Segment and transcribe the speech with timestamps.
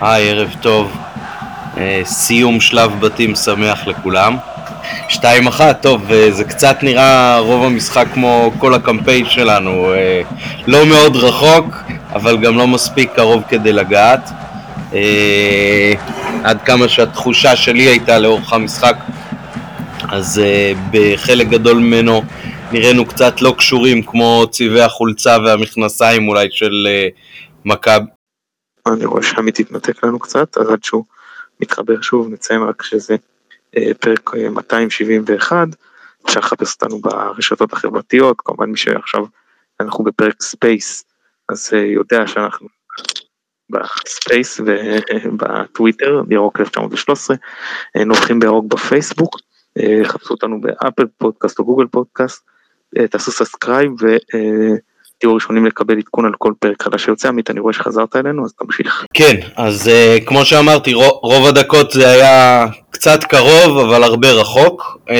[0.00, 0.96] היי, ערב טוב.
[1.76, 4.36] אה, סיום שלב בתים שמח לכולם.
[5.08, 9.94] שתיים אחת, טוב, אה, זה קצת נראה רוב המשחק כמו כל הקמפיין שלנו.
[9.94, 10.22] אה,
[10.66, 11.76] לא מאוד רחוק,
[12.12, 14.30] אבל גם לא מספיק קרוב כדי לגעת.
[16.44, 18.96] עד כמה שהתחושה שלי הייתה לאורך המשחק,
[20.08, 20.42] אז
[20.90, 22.22] בחלק גדול ממנו
[22.72, 26.88] נראינו קצת לא קשורים כמו צבעי החולצה והמכנסיים אולי של
[27.64, 28.19] מכבי.
[28.86, 31.04] אני רואה שעמית התנתק לנו קצת, אז עד שהוא
[31.60, 33.16] מתחבר שוב נציין רק שזה
[33.76, 35.64] אה, פרק 271, אה,
[36.26, 39.24] אפשר לחפש אותנו ברשתות החברתיות, כמובן מי שעכשיו
[39.80, 41.04] אנחנו בפרק space,
[41.48, 42.68] אז אה, יודע שאנחנו
[43.70, 47.36] ב space ובטוויטר, ירוק 1913,
[48.06, 49.36] נובחים בירוק בפייסבוק,
[50.04, 52.44] חפשו אותנו ב Apple Podcast או Google Podcast,
[53.10, 53.92] תעשו subscribe
[55.20, 57.28] תהיו ראשונים לקבל עדכון על כל פרק חדש שיוצא.
[57.28, 59.04] עמית, אני רואה שחזרת אלינו, אז תמשיך.
[59.14, 64.98] כן, אז אה, כמו שאמרתי, רוב, רוב הדקות זה היה קצת קרוב, אבל הרבה רחוק.
[65.08, 65.12] אה,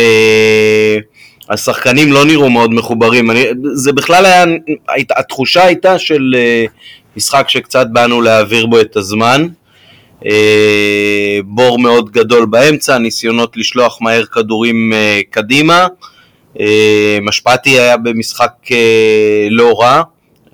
[1.48, 3.30] השחקנים לא נראו מאוד מחוברים.
[3.30, 4.44] אני, זה בכלל היה,
[5.16, 6.70] התחושה הייתה של אה,
[7.16, 9.46] משחק שקצת באנו להעביר בו את הזמן.
[10.22, 10.26] אה,
[11.44, 15.80] בור מאוד גדול באמצע, ניסיונות לשלוח מהר כדורים אה, קדימה.
[15.80, 15.86] אה,
[17.22, 20.02] משפטי היה במשחק אה, לא רע.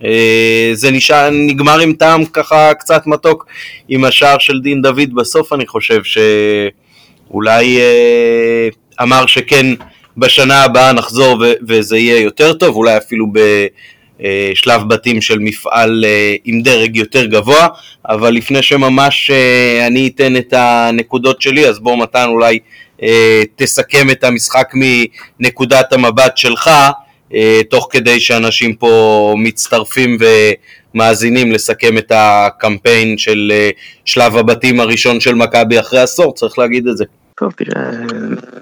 [0.04, 3.46] אה, זה נשאר, נגמר עם טעם ככה קצת מתוק
[3.88, 7.78] עם השער של דין דוד בסוף אני חושב שאולי
[9.02, 9.66] אמר שכן
[10.16, 16.04] בשנה הבאה נחזור וזה יהיה יותר טוב, אולי אפילו בשלב בתים של מפעל
[16.44, 17.68] עם דרג יותר גבוה,
[18.08, 19.30] אבל לפני שממש
[19.86, 22.60] אני אתן את הנקודות שלי, אז בוא מתן אולי אה,
[23.56, 24.72] תסכם את המשחק
[25.40, 26.70] מנקודת המבט שלך,
[27.34, 30.16] אה, תוך כדי שאנשים פה מצטרפים
[30.94, 33.70] ומאזינים לסכם את הקמפיין של אה,
[34.04, 37.04] שלב הבתים הראשון של מכבי אחרי עשור, צריך להגיד את זה.
[37.38, 37.90] טוב תראה,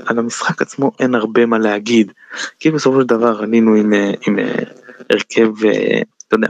[0.06, 2.12] על המשחק עצמו אין הרבה מה להגיד,
[2.60, 3.92] כי בסופו של דבר עלינו עם,
[4.26, 4.38] עם
[5.10, 5.48] הרכב,
[6.28, 6.48] אתה יודע,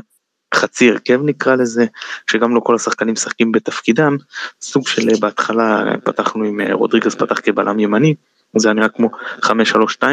[0.55, 1.87] חצי הרכב נקרא לזה,
[2.31, 4.17] שגם לא כל השחקנים משחקים בתפקידם,
[4.61, 8.15] סוג של אה, בהתחלה פתחנו עם אה, רודריגז פתח כבלם ימני,
[8.57, 9.11] זה היה נראה כמו
[9.41, 9.51] 5-3-2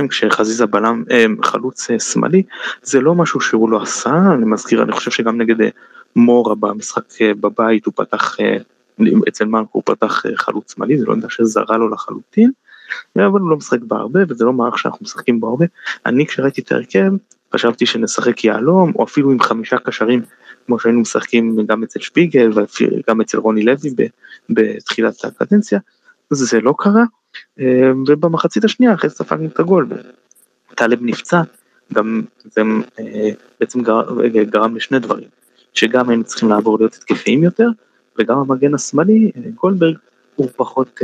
[0.09, 2.43] כשחזיזה בלם אה, חלוץ שמאלי,
[2.81, 5.69] זה לא משהו שהוא לא עשה, אני מזכיר, אני חושב שגם נגד
[6.15, 8.37] מורה במשחק בבית הוא פתח,
[9.27, 12.51] אצל מרקו הוא פתח חלוץ שמאלי, זה לא יודע שזרה לו לחלוטין,
[13.15, 15.65] אבל הוא לא משחק בה הרבה וזה לא מערך שאנחנו משחקים בו הרבה,
[16.05, 17.11] אני כשראיתי את ההרכב
[17.53, 20.21] חשבתי שנשחק יהלום, או אפילו עם חמישה קשרים,
[20.65, 23.89] כמו שהיינו משחקים גם אצל שפיגל וגם אצל רוני לוי
[24.49, 25.79] בתחילת הקדנציה,
[26.29, 27.03] זה לא קרה,
[27.59, 29.87] אה, ובמחצית השנייה אחרי ספגנו את הגול,
[30.75, 31.41] טלב נפצע,
[31.93, 32.61] גם זה
[32.99, 33.29] אה,
[33.59, 35.27] בעצם גרם, גרם לשני דברים,
[35.73, 37.67] שגם היינו צריכים לעבור להיות התקפיים יותר,
[38.19, 39.95] וגם המגן השמאלי, אה, גולדברג,
[40.35, 40.99] הוא פחות,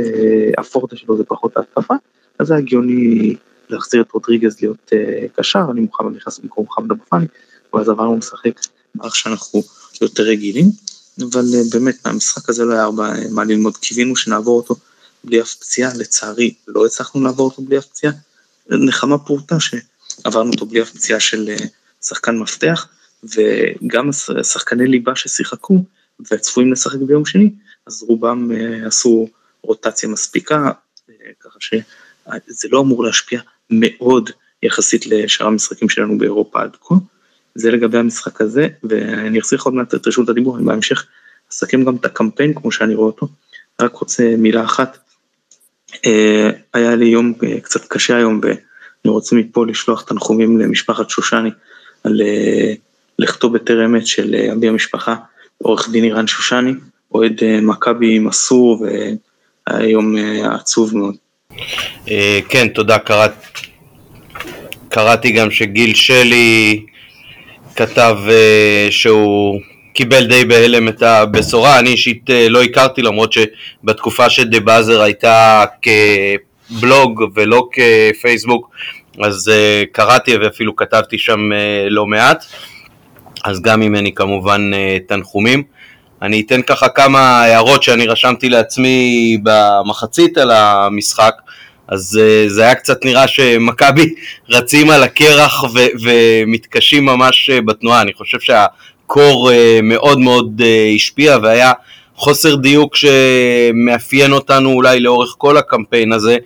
[0.58, 1.94] הפורטה שלו זה פחות ההתקפה,
[2.38, 3.36] אז זה הגיוני
[3.70, 7.26] להחזיר את רודריגז להיות uh, קשר, אני מוחמד נכנס במקום מוחמד אבו פאני,
[7.74, 8.60] ואז עברנו לשחק
[8.94, 9.62] מערך שאנחנו
[10.00, 10.66] יותר רגילים,
[11.22, 14.76] אבל uh, באמת מהמשחק הזה לא היה הרבה מה ללמוד, קיווינו שנעבור אותו
[15.24, 18.12] בלי אף פציעה, לצערי לא הצלחנו לעבור אותו בלי אף פציעה,
[18.68, 21.62] נחמה פורטה שעברנו אותו בלי אף פציעה של uh,
[22.06, 22.88] שחקן מפתח,
[23.24, 24.12] וגם
[24.42, 25.84] שחקני ליבה ששיחקו
[26.30, 27.50] וצפויים לשחק ביום שני,
[27.86, 29.28] אז רובם uh, עשו
[29.62, 33.40] רוטציה מספיקה, uh, ככה שזה לא אמור להשפיע
[33.70, 34.30] מאוד
[34.62, 36.94] יחסית לשאר המשחקים שלנו באירופה עד כה.
[37.54, 41.06] זה לגבי המשחק הזה, ואני אחזיר לך עוד מעט את רשות הדיבור, אני בהמשך
[41.52, 43.28] אסכם גם את הקמפיין כמו שאני רואה אותו.
[43.80, 44.98] רק רוצה מילה אחת,
[46.06, 51.50] אה, היה לי יום אה, קצת קשה היום, ואני רוצה מפה לשלוח תנחומים למשפחת שושני
[52.04, 52.74] על אה,
[53.18, 55.14] לכתו בטרם עת של אבי המשפחה,
[55.58, 56.74] עורך דין אירן שושני,
[57.12, 58.86] אוהד מכבי מסור,
[59.66, 61.14] והיה יום עצוב מאוד.
[62.10, 63.32] אה, כן, תודה, קראת,
[64.88, 66.82] קראתי גם שגיל שלי
[67.76, 69.60] כתב uh, שהוא
[69.92, 75.64] קיבל די בהלם את הבשורה, אני אישית uh, לא הכרתי למרות שבתקופה שדה באזר הייתה
[75.82, 78.70] כבלוג ולא כפייסבוק
[79.20, 79.52] אז
[79.92, 81.40] קראתי ואפילו כתבתי שם
[81.90, 82.44] לא מעט
[83.44, 84.70] אז גם ממני כמובן
[85.06, 85.62] תנחומים.
[86.22, 91.34] אני אתן ככה כמה הערות שאני רשמתי לעצמי במחצית על המשחק.
[91.88, 94.14] אז uh, זה היה קצת נראה שמכבי
[94.50, 99.52] רצים על הקרח ו- ומתקשים ממש uh, בתנועה, אני חושב שהקור uh,
[99.82, 100.62] מאוד מאוד
[100.94, 101.72] השפיע והיה
[102.16, 106.36] חוסר דיוק שמאפיין אותנו אולי לאורך כל הקמפיין הזה,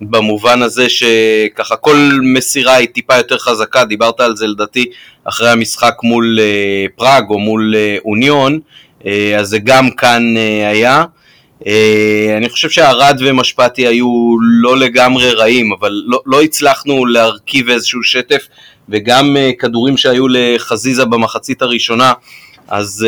[0.00, 4.84] במובן הזה שככה כל מסירה היא טיפה יותר חזקה, דיברת על זה לדעתי
[5.24, 6.38] אחרי המשחק מול
[6.96, 8.58] פראג או מול אוניון,
[9.38, 10.34] אז זה גם כאן
[10.70, 11.04] היה.
[12.36, 18.46] אני חושב שערד ומשפטי היו לא לגמרי רעים, אבל לא, לא הצלחנו להרכיב איזשהו שטף,
[18.88, 22.12] וגם כדורים שהיו לחזיזה במחצית הראשונה,
[22.68, 23.06] אז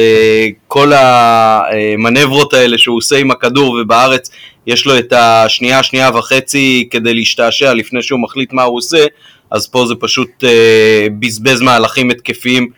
[0.68, 4.30] כל המנברות האלה שהוא עושה עם הכדור, ובארץ
[4.66, 9.04] יש לו את השנייה, שנייה וחצי כדי להשתעשע לפני שהוא מחליט מה הוא עושה,
[9.50, 12.68] אז פה זה פשוט אה, בזבז מהלכים התקפיים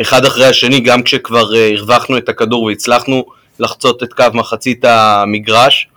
[0.00, 3.24] אחד אחרי השני, גם כשכבר אה, הרווחנו את הכדור והצלחנו
[3.62, 5.88] לחצות את קו מחצית המגרש.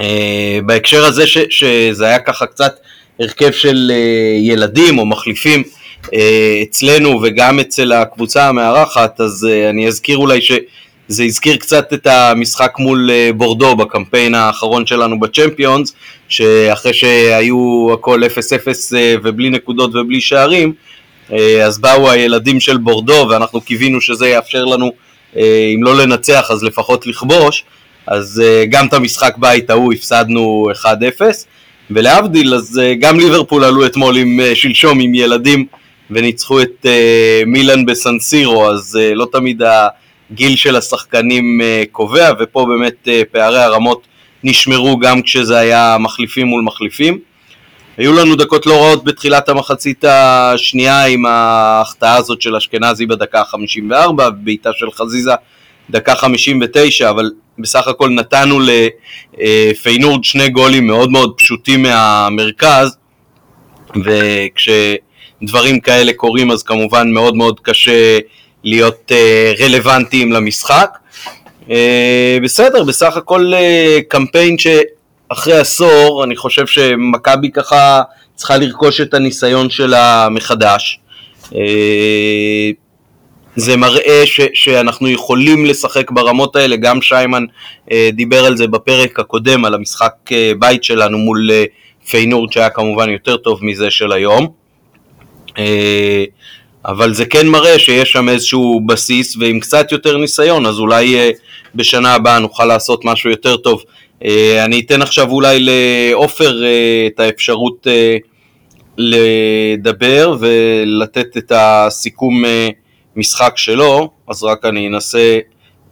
[0.00, 2.74] אה, בהקשר הזה ש, שזה היה ככה קצת
[3.20, 5.62] הרכב של אה, ילדים או מחליפים
[6.14, 10.52] אה, אצלנו וגם אצל הקבוצה המארחת, אז אני אזכיר אולי ש...
[11.08, 15.92] זה הזכיר קצת את המשחק מול בורדו בקמפיין האחרון שלנו בצ'מפיונס,
[16.28, 18.26] שאחרי שהיו הכל 0-0
[18.96, 20.72] אה, ובלי נקודות ובלי שערים,
[21.64, 24.92] אז באו הילדים של בורדו ואנחנו קיווינו שזה יאפשר לנו,
[25.74, 27.64] אם לא לנצח אז לפחות לכבוש,
[28.06, 30.86] אז גם את המשחק בית ההוא הפסדנו 1-0,
[31.90, 35.66] ולהבדיל אז גם ליברפול עלו אתמול עם, שלשום עם ילדים
[36.10, 36.86] וניצחו את
[37.46, 39.88] מילאן בסנסירו, אז לא תמיד ה...
[40.32, 44.06] גיל של השחקנים אה, קובע, ופה באמת אה, פערי הרמות
[44.44, 47.18] נשמרו גם כשזה היה מחליפים מול מחליפים.
[47.96, 54.30] היו לנו דקות לא רעות בתחילת המחצית השנייה עם ההחטאה הזאת של אשכנזי בדקה ה-54,
[54.30, 55.32] בעיטה של חזיזה
[55.90, 58.58] דקה 59, אבל בסך הכל נתנו
[59.38, 62.96] לפיינורד שני גולים מאוד מאוד פשוטים מהמרכז,
[64.04, 68.18] וכשדברים כאלה קורים אז כמובן מאוד מאוד קשה
[68.64, 70.90] להיות uh, רלוונטיים למשחק.
[71.68, 71.70] Uh,
[72.42, 74.58] בסדר, בסך הכל uh, קמפיין
[75.28, 78.02] שאחרי עשור, אני חושב שמכבי ככה
[78.34, 81.00] צריכה לרכוש את הניסיון שלה מחדש.
[81.44, 81.52] Uh,
[83.56, 87.44] זה מראה ש, שאנחנו יכולים לשחק ברמות האלה, גם שיימן
[87.88, 92.70] uh, דיבר על זה בפרק הקודם, על המשחק uh, בית שלנו מול uh, פיינורד שהיה
[92.70, 94.48] כמובן יותר טוב מזה של היום.
[95.48, 95.60] Uh,
[96.86, 101.30] אבל זה כן מראה שיש שם איזשהו בסיס, ועם קצת יותר ניסיון, אז אולי אה,
[101.74, 103.82] בשנה הבאה נוכל לעשות משהו יותר טוב.
[104.24, 107.86] אה, אני אתן עכשיו אולי לעופר אה, את האפשרות
[108.98, 112.44] לדבר ולתת את הסיכום
[113.16, 115.38] משחק שלו, אז רק אני אנסה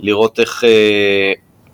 [0.00, 0.64] לראות איך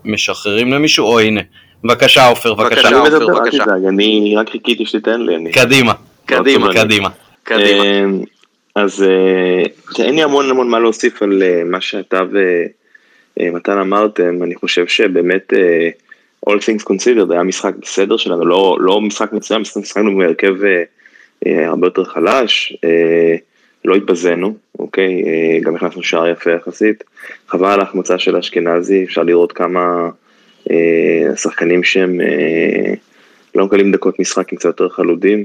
[0.05, 1.41] משחררים למישהו, או הנה.
[1.85, 2.89] בבקשה עופר, בבקשה.
[2.89, 5.53] אל תדאג, אני רק חיכיתי שתיתן לי.
[5.53, 5.93] קדימה,
[6.27, 7.09] קדימה, קדימה.
[8.83, 9.63] אז אה,
[10.05, 12.21] אין לי המון המון מה להוסיף על אה, מה שאתה
[13.37, 15.53] ומתן אה, אמרתם, אני חושב שבאמת
[16.47, 20.55] All Things Considered היה משחק בסדר שלנו, לא, לא משחק מצוין, משחקנו בהרכב
[21.47, 22.77] הרבה יותר חלש,
[23.85, 25.23] לא התבזינו, אוקיי?
[25.63, 27.05] גם הכנסנו שער יפה יחסית.
[27.49, 30.09] חבל על ההחמצה של אשכנזי, אפשר לראות כמה
[31.33, 32.21] השחקנים שהם
[33.55, 35.45] לא מקבלים דקות משחק עם קצת יותר חלודים,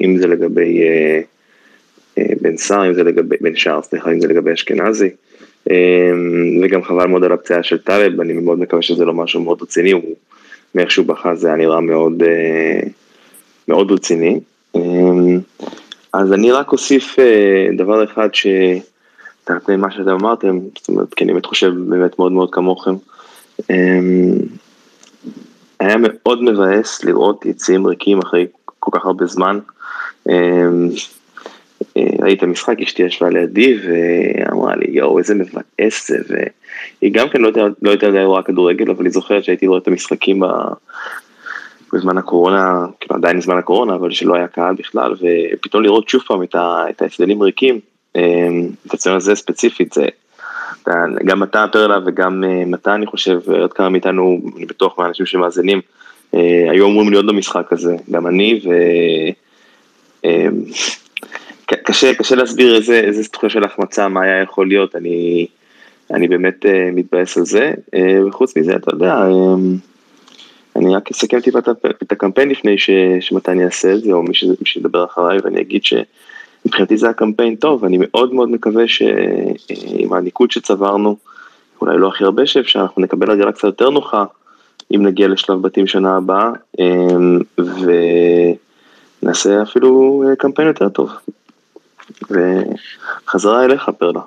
[0.00, 0.80] אם זה לגבי
[2.40, 5.08] בן סער, אם זה לגבי, בן שער, סליחה, אם זה לגבי אשכנזי.
[5.70, 9.62] אמ, וגם חבל מאוד על הפציעה של טלב, אני מאוד מקווה שזה לא משהו מאוד
[9.62, 10.14] רציני, הוא
[10.74, 12.80] מאיך שהוא בכה זה היה נראה מאוד, אה,
[13.68, 14.40] מאוד רציני.
[16.12, 18.46] אז אני רק אוסיף אה, דבר אחד ש...
[19.44, 22.94] תחת מה שאתם אמרתם, זאת אומרת, כי אני באמת חושב באמת מאוד מאוד כמוכם.
[25.80, 28.46] היה מאוד מבאס לראות יציאים ריקים אחרי
[28.78, 29.58] כל כך הרבה זמן.
[31.96, 37.40] ראיתי את המשחק, אשתי ישבה לידי ואמרה לי, יואו, איזה מבאס זה, והיא גם כן
[37.82, 40.42] לא הייתה לא רואה כדורגל, אבל היא זוכרת שהייתי רואה את המשחקים
[41.92, 45.14] בזמן הקורונה, כאילו עדיין בזמן הקורונה, אבל שלא היה קהל בכלל,
[45.52, 47.80] ופתאום לראות שוב פעם את ההפסדים ריקים,
[48.16, 50.06] אמ, את הציון הזה ספציפית, זה,
[51.24, 55.80] גם אתה פרלה וגם אה, מתה, אני חושב, עוד כמה מאיתנו, אני בטוח מהאנשים שמאזינים,
[56.34, 58.70] אה, היו אמורים להיות במשחק הזה, גם אני, ו...
[61.76, 65.46] קשה, קשה להסביר איזה, איזה תחושה של החמצה, מה היה יכול להיות, אני,
[66.10, 67.98] אני באמת uh, מתבאס על זה, uh,
[68.28, 69.88] וחוץ מזה, אתה יודע, um,
[70.76, 71.58] אני רק אסכם טיפה
[72.02, 75.60] את הקמפיין לפני ש, שמתן יעשה את זה, או מי, ש, מי שידבר אחריי, ואני
[75.60, 81.16] אגיד שמבחינתי זה הקמפיין טוב, אני מאוד מאוד מקווה שעם הניקוד שצברנו,
[81.80, 84.24] אולי לא הכי הרבה שאפשר, אנחנו נקבל הגרלה קצת יותר נוחה,
[84.94, 86.50] אם נגיע לשלב בתים שנה הבאה,
[89.22, 91.10] ונעשה אפילו קמפיין יותר טוב.
[92.30, 94.20] וחזרה אליך פרלה.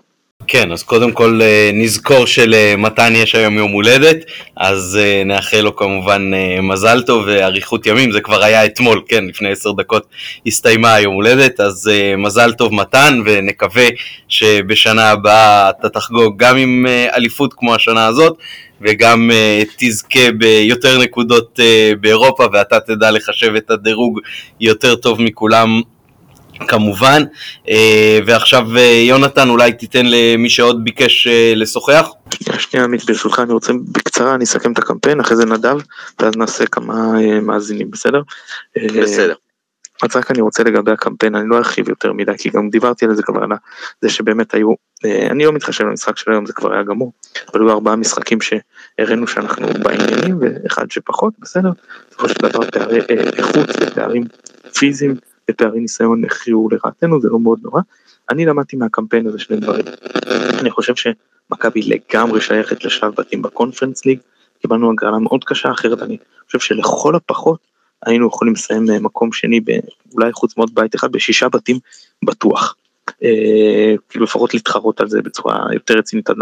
[0.48, 4.18] כן, אז קודם כל אה, נזכור שלמתן יש היום יום הולדת,
[4.58, 9.26] אז אה, נאחל לו כמובן אה, מזל טוב ואריכות ימים, זה כבר היה אתמול, כן,
[9.26, 10.08] לפני עשר דקות
[10.48, 13.88] הסתיימה היום הולדת, אז מזל טוב מתן, ונקווה
[14.28, 16.86] שבשנה הבאה אתה תחגוג גם עם
[17.16, 18.38] אליפות כמו השנה הזאת,
[18.82, 19.30] וגם
[19.78, 21.60] תזכה ביותר נקודות
[22.02, 24.20] באירופה, ואתה תדע לחשב את הדירוג
[24.60, 25.82] יותר טוב מכולם
[26.68, 27.24] כמובן,
[27.70, 32.10] אה, ועכשיו אה, יונתן אולי תיתן למי שעוד ביקש אה, לשוחח.
[32.34, 35.78] שנייה, שנייה עמית, ברשותך אני רוצה בקצרה, אני אסכם את הקמפיין, אחרי זה נדב,
[36.20, 36.96] ואז נעשה כמה
[37.42, 38.22] מאזינים, בסדר?
[39.02, 39.34] בסדר.
[40.04, 43.16] אז רק אני רוצה לגבי הקמפיין, אני לא ארחיב יותר מדי, כי גם דיברתי על
[43.16, 43.50] זה כבר, על
[44.02, 44.74] זה שבאמת היו,
[45.06, 47.14] אני לא מתחשב במשחק של היום, זה כבר היה גמור,
[47.54, 51.72] אבל היו ארבעה משחקים שהראינו שאנחנו בעניינים, ואחד שפחות, בסדר?
[52.10, 53.00] בסופו של דבר פערי
[53.38, 54.24] איכות ופערים
[54.80, 55.16] פיזיים
[55.50, 57.82] ופערי ניסיון הכריעו לרעתנו, זה לא מאוד נורא.
[58.30, 59.86] אני למדתי מהקמפיין הזה שני דברים.
[60.60, 64.20] אני חושב שמכבי לגמרי שייכת לשלב בתים בקונפרנס ליג,
[64.62, 67.60] קיבלנו הגרלה מאוד קשה, אחרת אני חושב שלכל הפחות
[68.06, 69.60] היינו יכולים לסיים אה, מקום שני,
[70.14, 71.80] אולי חוץ מאוד בית אחד, בשישה בתים
[72.26, 72.76] בטוח.
[73.24, 76.38] אה, כאילו לפחות להתחרות על זה בצורה יותר רצינית עד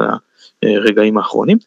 [0.64, 1.58] הרגעים האחרונים.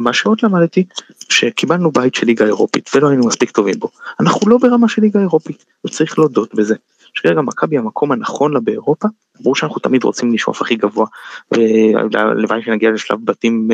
[0.00, 0.84] אה, מה שעוד למדתי,
[1.28, 3.88] שקיבלנו בית של ליגה אירופית ולא היינו מספיק טובים בו.
[4.20, 6.74] אנחנו לא ברמה של ליגה אירופית, וצריך להודות בזה.
[7.14, 9.08] שכרגע מכבי המקום הנכון לה באירופה,
[9.40, 11.06] ברור שאנחנו תמיד רוצים לשאוף הכי גבוה,
[11.52, 13.68] ולוואי שנגיע לשלב בתים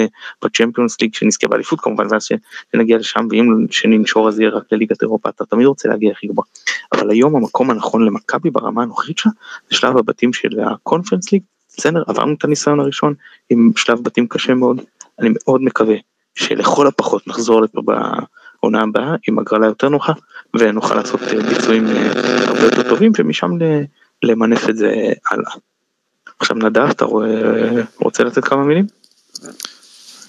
[0.45, 2.29] בצ'מפיונס ליג שנזכה באליפות כמובן, ואז
[2.73, 6.45] שנגיע לשם, ואם שננשור אז יהיה רק לליגת אירופה, אתה תמיד רוצה להגיע הכי גבוה.
[6.93, 9.33] אבל היום המקום הנכון למכבי ברמה הנוכחית שלה,
[9.71, 11.43] זה שלב הבתים של הקונפרנס ליג,
[11.79, 13.15] בסדר, עברנו את הניסיון הראשון
[13.51, 14.81] עם שלב בתים קשה מאוד,
[15.19, 15.97] אני מאוד מקווה
[16.37, 20.13] שלכל הפחות נחזור לפה בעונה הבאה עם הגרלה יותר נוחה
[20.57, 22.13] ונוכל לעשות אה, ביצועים אה,
[22.47, 23.51] הרבה יותר טובים ומשם
[24.23, 24.95] למנף את זה
[25.31, 25.53] הלאה.
[26.39, 27.05] עכשיו נדב אתה
[27.99, 28.87] רוצה לתת כמה מילים?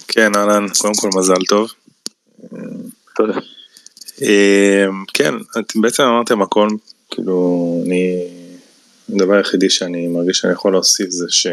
[0.08, 1.70] כן אהלן קודם כל מזל טוב.
[3.16, 3.40] תודה.
[4.22, 6.68] אה, כן אתם בעצם אמרתם הכל
[7.12, 8.28] כאילו אני
[9.10, 11.48] הדבר היחידי שאני מרגיש שאני יכול להוסיף זה ש...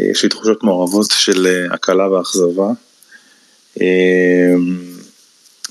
[0.00, 2.68] יש לי תחושות מעורבות של אה, הקלה ואכזבה.
[3.80, 4.54] אה,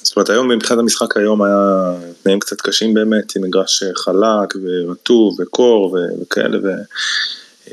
[0.03, 5.39] זאת אומרת היום מבחינת המשחק היום היה תנאים קצת קשים באמת עם מגרש חלק ורטוב
[5.39, 6.67] וקור וכאלה ו...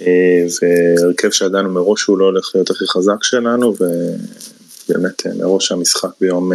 [0.01, 3.75] אה, והרכב שידענו מראש שהוא לא הולך להיות הכי חזק שלנו
[4.89, 6.53] ובאמת מראש המשחק ביום,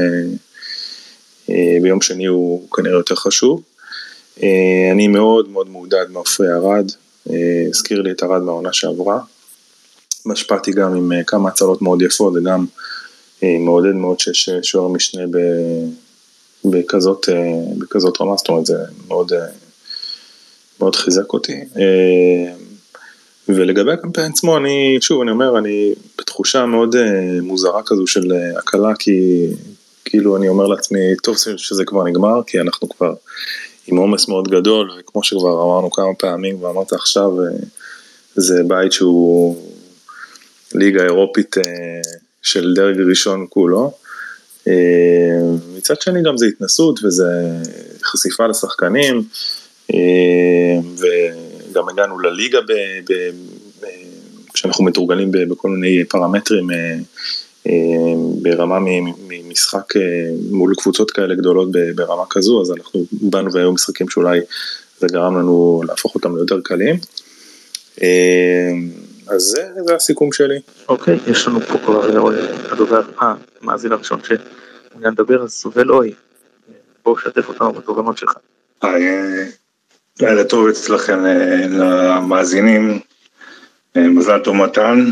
[1.82, 3.62] ביום שני הוא כנראה יותר חשוב.
[4.92, 6.92] אני מאוד מאוד מעודד מעופרי ארד,
[7.70, 9.20] הזכיר לי את ארד מהעונה שעברה,
[10.30, 12.66] והשפעתי גם עם אה, כמה הצלות מאוד יפות וגם
[13.44, 15.22] אה, מעודד מאוד שיש אה, שוער משנה
[16.66, 17.30] בכזאת,
[17.78, 19.32] בכזאת רמה, זאת אומרת זה מאוד,
[20.80, 21.62] מאוד חיזק אותי.
[23.50, 26.96] ולגבי הקמפיין עצמו, אני, שוב, אני אומר, אני בתחושה מאוד
[27.42, 29.48] מוזרה כזו של הקלה, כי
[30.06, 33.14] כאילו אני אומר לעצמי, טוב שזה כבר נגמר, כי אנחנו כבר
[33.88, 37.32] עם עומס מאוד גדול, וכמו שכבר אמרנו כמה פעמים, ואמרת עכשיו,
[38.36, 39.67] זה בית שהוא
[40.76, 41.64] ליגה אירופית אה,
[42.42, 43.92] של דרג ראשון כולו.
[44.68, 44.74] אה,
[45.78, 47.26] מצד שני גם זה התנסות וזה
[48.04, 49.24] חשיפה לשחקנים,
[49.94, 52.74] אה, וגם הגענו לליגה ב,
[53.10, 53.14] ב,
[54.54, 56.68] כשאנחנו מתורגלים בכל מיני פרמטרים
[58.42, 58.78] ברמה
[59.28, 59.94] ממשחק
[60.50, 64.40] מול קבוצות כאלה גדולות ברמה כזו, אז אנחנו באנו והיו משחקים שאולי
[65.00, 66.96] זה גרם לנו להפוך אותם ליותר קלים.
[69.30, 70.60] אז זה, זה הסיכום שלי.
[70.90, 76.14] אוקיי, יש לנו פה כבר אה, הדובר, המאזין הראשון שמעוניין לדבר, אז סובל אוי,
[77.06, 78.34] בואו שתף אותנו בתובנות שלך.
[78.82, 79.46] היי, אה,
[80.20, 83.00] לילה טוב אצלכם אה, למאזינים,
[83.96, 85.06] מזל טוב מתן.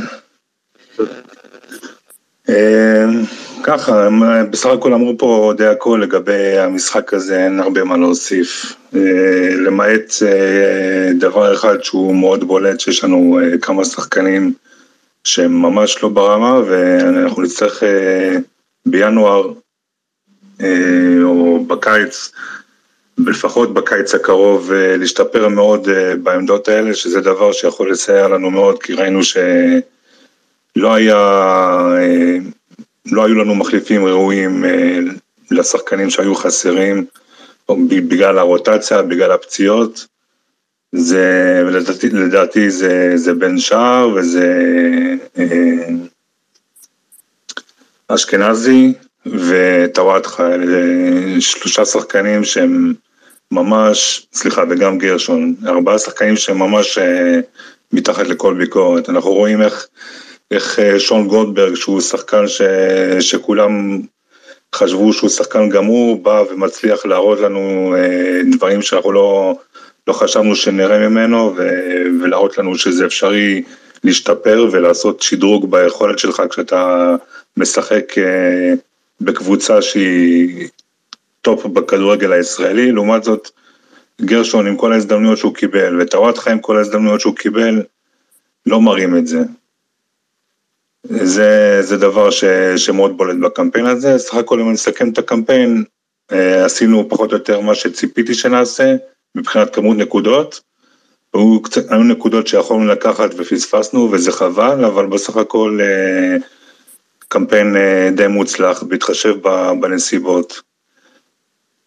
[3.67, 8.75] ככה, הם בסך הכל אמרו פה די הכל לגבי המשחק הזה, אין הרבה מה להוסיף.
[8.95, 14.53] אה, למעט אה, דבר אחד שהוא מאוד בולט, שיש לנו אה, כמה שחקנים
[15.24, 17.84] שהם ממש לא ברמה, ואנחנו נצטרך
[18.86, 19.53] בינואר
[21.24, 22.31] או בקיץ,
[23.17, 25.88] לפחות בקיץ הקרוב, להשתפר מאוד
[26.24, 31.19] בעמדות האלה, שזה דבר שיכול לסייע לנו מאוד, כי ראינו שלא היה...
[33.06, 35.00] לא היו לנו מחליפים ראויים אה,
[35.52, 37.06] לשחקנים שהיו חסרים,
[37.88, 40.08] בגלל הרוטציה, בגלל הפציעות.
[40.92, 44.64] זה, לדעתי, לדעתי זה, זה בן שער וזה
[45.38, 45.88] אה,
[48.08, 48.94] אשכנזי
[49.26, 52.94] וטוואטחה, אלה שלושה שחקנים שהם
[53.52, 57.40] ממש, סליחה, וגם גרשון, ארבעה שחקנים שהם ממש אה,
[57.94, 59.10] מתחת לכל ביקורת.
[59.10, 59.88] אנחנו רואים איך,
[60.52, 62.62] איך אה, שון גולדברג, שהוא שחקן ש,
[63.20, 64.02] שכולם
[64.75, 69.56] חשבו שהוא שחקן גמור, בא ומצליח להראות לנו אה, דברים שאנחנו לא,
[70.08, 71.68] לא חשבנו שנראה ממנו, ו,
[72.22, 73.64] ולהראות לנו שזה אפשרי
[74.04, 77.16] להשתפר ולעשות שדרוג ביכולת שלך כשאתה
[77.58, 78.14] משחק
[79.22, 80.68] בקבוצה שהיא
[81.42, 83.50] טופ בכדורגל הישראלי, לעומת זאת
[84.22, 87.82] גרשון עם כל ההזדמנויות שהוא קיבל וטוואטחה עם כל ההזדמנויות שהוא קיבל,
[88.66, 89.40] לא מראים את זה.
[91.10, 92.46] זה, זה דבר ש,
[92.76, 95.84] שמאוד בולט בקמפיין הזה, סך הכל אם אני אסכם את הקמפיין,
[96.32, 98.96] אה, עשינו פחות או יותר מה שציפיתי שנעשה
[99.36, 100.62] מבחינת כמות נקודות.
[101.34, 106.38] היו, קצת, היו נקודות שיכולנו לקחת ופספסנו וזה חבל, אבל בסך הכל אה,
[107.28, 109.36] קמפיין אה, די מוצלח בהתחשב
[109.82, 110.62] בנסיבות.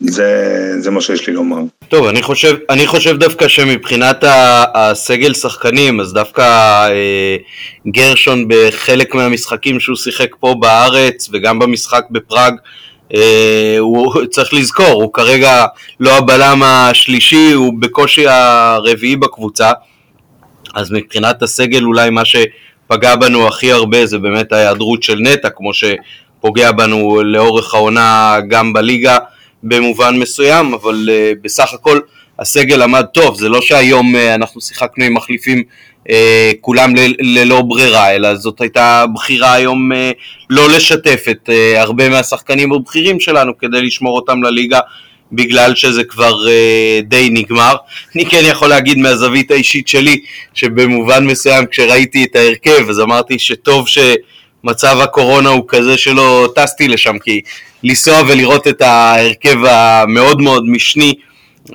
[0.00, 1.62] זה, זה מה שיש לי לומר.
[1.88, 4.24] טוב, אני חושב, אני חושב דווקא שמבחינת
[4.74, 6.42] הסגל שחקנים, אז דווקא
[6.90, 7.36] אה,
[7.88, 12.54] גרשון בחלק מהמשחקים שהוא שיחק פה בארץ וגם במשחק בפראג,
[13.14, 15.66] אה, הוא צריך לזכור, הוא כרגע
[16.00, 19.70] לא הבלם השלישי, הוא בקושי הרביעי בקבוצה,
[20.74, 25.70] אז מבחינת הסגל אולי מה שפגע בנו הכי הרבה זה באמת ההיעדרות של נטע, כמו
[25.74, 29.18] שפוגע בנו לאורך העונה גם בליגה.
[29.62, 32.00] במובן מסוים, אבל uh, בסך הכל
[32.38, 35.62] הסגל עמד טוב, זה לא שהיום uh, אנחנו שיחקנו עם מחליפים
[36.08, 36.10] uh,
[36.60, 39.96] כולם ל- ללא ברירה, אלא זאת הייתה בחירה היום uh,
[40.50, 44.80] לא לשתף את uh, הרבה מהשחקנים הבכירים שלנו כדי לשמור אותם לליגה
[45.32, 47.74] בגלל שזה כבר uh, די נגמר.
[48.14, 50.20] אני כן יכול להגיד מהזווית האישית שלי,
[50.54, 53.98] שבמובן מסוים כשראיתי את ההרכב אז אמרתי שטוב ש...
[54.64, 57.40] מצב הקורונה הוא כזה שלא טסתי לשם, כי
[57.82, 61.14] לנסוע ולראות את ההרכב המאוד מאוד משני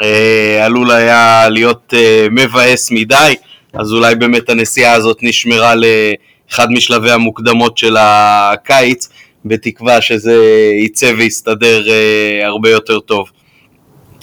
[0.02, 3.34] אה, עלול היה להיות אה, מבאס מדי,
[3.74, 9.10] אז אולי באמת הנסיעה הזאת נשמרה לאחד משלבי המוקדמות של הקיץ,
[9.46, 10.38] בתקווה שזה
[10.86, 13.30] יצא ויסתדר אה, הרבה יותר טוב.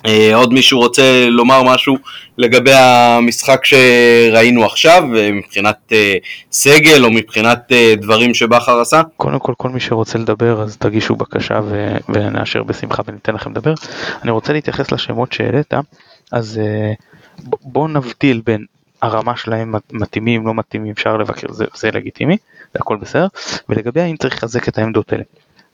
[0.07, 1.97] אה, עוד מישהו רוצה לומר משהו
[2.39, 6.15] לגבי המשחק שראינו עכשיו, אה, מבחינת אה,
[6.53, 9.03] סגל או מבחינת דברים שבכר עשה?
[9.17, 13.75] קודם כל, כל מי שרוצה לדבר אז תגישו בקשה ו- ונאשר בשמחה וניתן לכם לדבר.
[14.23, 15.75] אני רוצה להתייחס לשמות שהעלית,
[16.33, 16.61] אז
[17.63, 18.65] בואו נבדיל בין
[19.03, 22.37] הרמה שלהם מתאימים, לא מתאימים, אפשר לבקר, זה, זה לגיטימי,
[22.75, 23.27] זה הכל בסדר,
[23.69, 25.25] ולגבי האם צריך לחזק את העמדות האלה.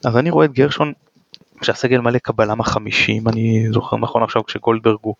[0.05, 0.93] אז אני רואה את גרשון
[1.59, 5.15] כשהסגל מלא כבלם החמישי אם אני זוכר נכון עכשיו כשגולדברג הוא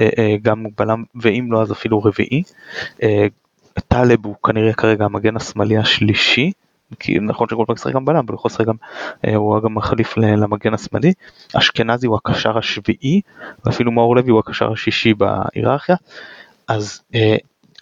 [0.00, 2.42] אה, אה, גם בלם ואם לא אז אפילו רביעי.
[3.02, 3.26] אה,
[3.88, 6.52] טלב הוא כנראה כרגע המגן השמאלי השלישי
[7.00, 8.74] כי נכון שגולדברג שחק גם בלם אבל הוא יכול לשחק גם
[9.34, 11.12] הוא גם מחליף למגן השמאלי.
[11.54, 13.20] אשכנזי הוא הקשר השביעי
[13.64, 15.96] ואפילו מאור לוי הוא הקשר השישי בהיררכיה.
[16.68, 17.02] אז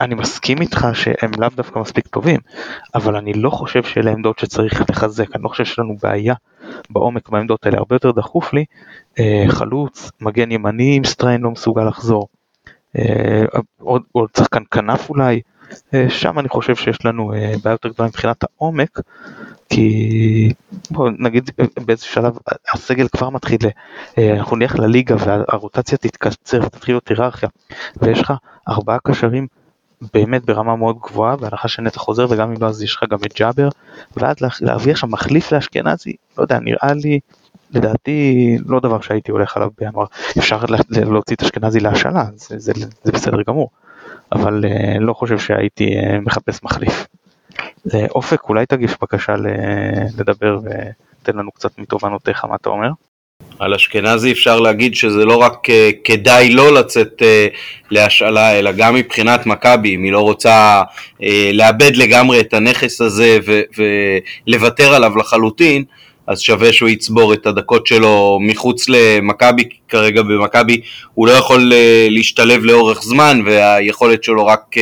[0.01, 2.41] אני מסכים איתך שהם לאו דווקא מספיק טובים,
[2.95, 6.35] אבל אני לא חושב שאלה עמדות שצריך לחזק, אני לא חושב שיש לנו בעיה
[6.91, 8.65] בעומק בעמדות האלה, הרבה יותר דחוף לי
[9.19, 12.29] אה, חלוץ, מגן ימני אם סטריין לא מסוגל לחזור,
[12.99, 13.45] אה,
[13.81, 15.41] עוד, עוד שחקן כנף אולי,
[15.95, 19.01] אה, שם אני חושב שיש לנו בעיה יותר גדולה מבחינת העומק,
[19.69, 20.53] כי
[20.91, 21.51] בוא נגיד
[21.87, 22.39] באיזה שלב
[22.73, 23.59] הסגל כבר מתחיל,
[24.19, 27.49] אנחנו נלך לליגה והרוטציה תתקצר ותתחיל להיות היררכיה,
[28.03, 28.33] ויש לך
[28.69, 29.47] ארבעה קשרים
[30.15, 33.39] באמת ברמה מאוד גבוהה, בהנחה שנטע חוזר וגם אם לא אז יש לך גם את
[33.39, 33.69] ג'אבר,
[34.17, 37.21] ואז להביא עכשיו מחליף לאשכנזי, לא יודע, נראה לי,
[37.71, 40.07] לדעתי, לא דבר שהייתי הולך עליו בינואר.
[40.39, 40.59] אפשר
[40.91, 42.73] להוציא את אשכנזי להשאלה, זה, זה,
[43.05, 43.71] זה בסדר גמור,
[44.33, 47.07] אבל uh, לא חושב שהייתי uh, מחפש מחליף.
[47.95, 49.35] אה, אופק, אולי תגיש בקשה
[50.19, 52.91] לדבר ותן לנו קצת מתובנותיך, מה אתה אומר?
[53.59, 55.71] על אשכנזי אפשר להגיד שזה לא רק uh,
[56.05, 57.57] כדאי לא לצאת uh,
[57.91, 60.83] להשאלה, אלא גם מבחינת מכבי, אם היא לא רוצה
[61.21, 63.39] uh, לאבד לגמרי את הנכס הזה
[64.47, 65.85] ולוותר עליו לחלוטין,
[66.27, 70.81] אז שווה שהוא יצבור את הדקות שלו מחוץ למכבי, כרגע במכבי
[71.15, 74.81] הוא לא יכול uh, להשתלב לאורך זמן והיכולת שלו רק uh,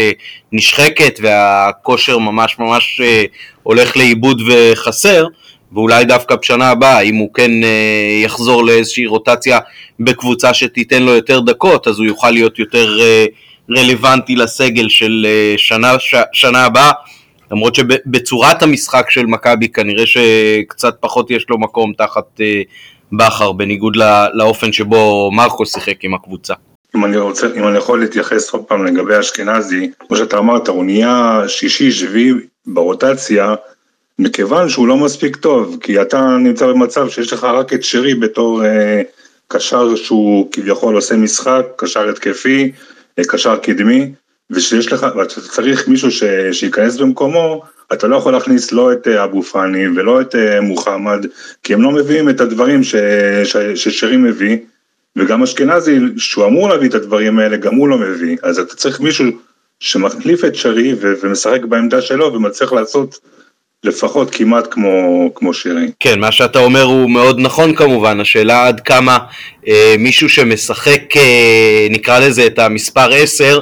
[0.53, 3.29] נשחקת והכושר ממש ממש uh,
[3.63, 5.27] הולך לאיבוד וחסר.
[5.75, 9.59] ואולי דווקא בשנה הבאה, אם הוא כן אה, יחזור לאיזושהי רוטציה
[10.01, 13.27] בקבוצה שתיתן לו יותר דקות, אז הוא יוכל להיות יותר אה,
[13.71, 16.93] רלוונטי לסגל של אה, שנה, ש, שנה הבאה.
[17.53, 22.63] למרות שבצורת המשחק של מכבי כנראה שקצת פחות יש לו מקום תחת אה,
[23.13, 26.55] בכר, בניגוד לא, לאופן שבו מרקו שיחק עם הקבוצה.
[26.97, 30.85] אם אני רוצה, אם אני יכול להתייחס עוד פעם לגבי אשכנזי, כמו שאתה אמרת, הוא
[30.85, 32.33] נהיה שישי, שביעי
[32.67, 33.55] ברוטציה,
[34.19, 38.65] מכיוון שהוא לא מספיק טוב, כי אתה נמצא במצב שיש לך רק את שרי בתור
[38.65, 39.03] אה,
[39.49, 42.73] קשר שהוא כביכול עושה משחק, קשר התקפי,
[43.19, 44.13] אה, קשר קדמי,
[44.51, 49.25] ושיש לך, ואתה צריך מישהו ש, שייכנס במקומו, אתה לא יכול להכניס לא את אה,
[49.25, 51.27] אבו פאני ולא את אה, מוחמד,
[51.63, 52.95] כי הם לא מביאים את הדברים ש,
[53.45, 54.59] ש, ששרי מביא,
[55.17, 59.01] וגם אשכנזי, שהוא אמור להביא את הדברים האלה, גם הוא לא מביא, אז אתה צריך
[59.01, 59.25] מישהו
[59.81, 63.19] שמחליף את שרי ו, ומשחק בעמדה שלו ומצליח לעשות
[63.85, 65.87] לפחות כמעט כמו, כמו שירי.
[66.01, 69.19] כן, מה שאתה אומר הוא מאוד נכון כמובן, השאלה עד כמה
[69.69, 73.61] אה, מישהו שמשחק, אה, נקרא לזה את המספר 10,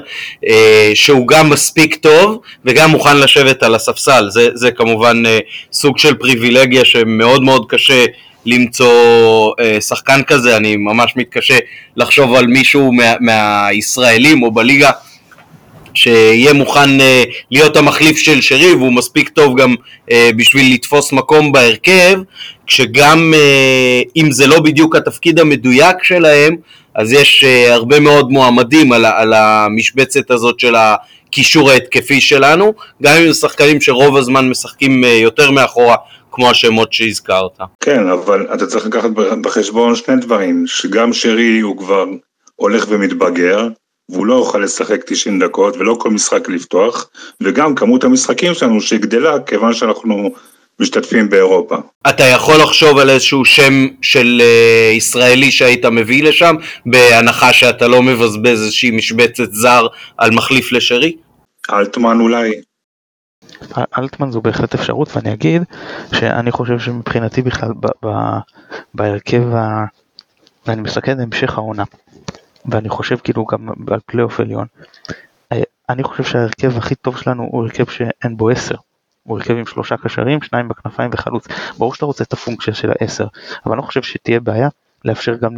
[0.48, 5.38] אה, שהוא גם מספיק טוב וגם מוכן לשבת על הספסל, זה, זה כמובן אה,
[5.72, 8.04] סוג של פריבילגיה שמאוד מאוד קשה
[8.46, 11.58] למצוא אה, שחקן כזה, אני ממש מתקשה
[11.96, 14.90] לחשוב על מישהו מה, מהישראלים או בליגה
[15.94, 17.02] שיהיה מוכן uh,
[17.50, 22.18] להיות המחליף של שרי והוא מספיק טוב גם uh, בשביל לתפוס מקום בהרכב
[22.66, 26.56] כשגם uh, אם זה לא בדיוק התפקיד המדויק שלהם
[26.94, 33.32] אז יש הרבה מאוד מועמדים על, על המשבצת הזאת של הקישור ההתקפי שלנו גם אם
[33.32, 35.96] זה שחקנים שרוב הזמן משחקים יותר מאחורה
[36.32, 37.58] כמו השמות שהזכרת.
[37.80, 39.10] כן אבל אתה צריך לקחת
[39.42, 42.04] בחשבון שני דברים שגם שרי הוא כבר
[42.56, 43.68] הולך ומתבגר
[44.08, 47.10] והוא לא יוכל לשחק 90 דקות ולא כל משחק לפתוח,
[47.40, 50.30] וגם כמות המשחקים שלנו שגדלה כיוון שאנחנו
[50.80, 51.76] משתתפים באירופה.
[52.08, 58.02] אתה יכול לחשוב על איזשהו שם של uh, ישראלי שהיית מביא לשם, בהנחה שאתה לא
[58.02, 59.86] מבזבז איזושהי משבצת זר
[60.18, 61.16] על מחליף לשרי?
[61.70, 62.52] אלטמן אולי.
[63.98, 65.62] אלטמן זו בהחלט אפשרות ואני אגיד
[66.14, 67.70] שאני חושב שמבחינתי בכלל
[68.94, 69.84] בהרכב ה...
[70.66, 71.84] ואני מסתכל על המשך העונה
[72.66, 74.66] ואני חושב כאילו גם על פלייאוף עליון.
[75.52, 78.74] אה, אני חושב שההרכב הכי טוב שלנו הוא הרכב שאין בו 10.
[79.22, 81.48] הוא הרכב עם שלושה קשרים, שניים בכנפיים וחלוץ.
[81.78, 83.26] ברור שאתה רוצה את הפונקציה של העשר,
[83.66, 84.68] אבל אני לא חושב שתהיה בעיה
[85.04, 85.52] לאפשר גם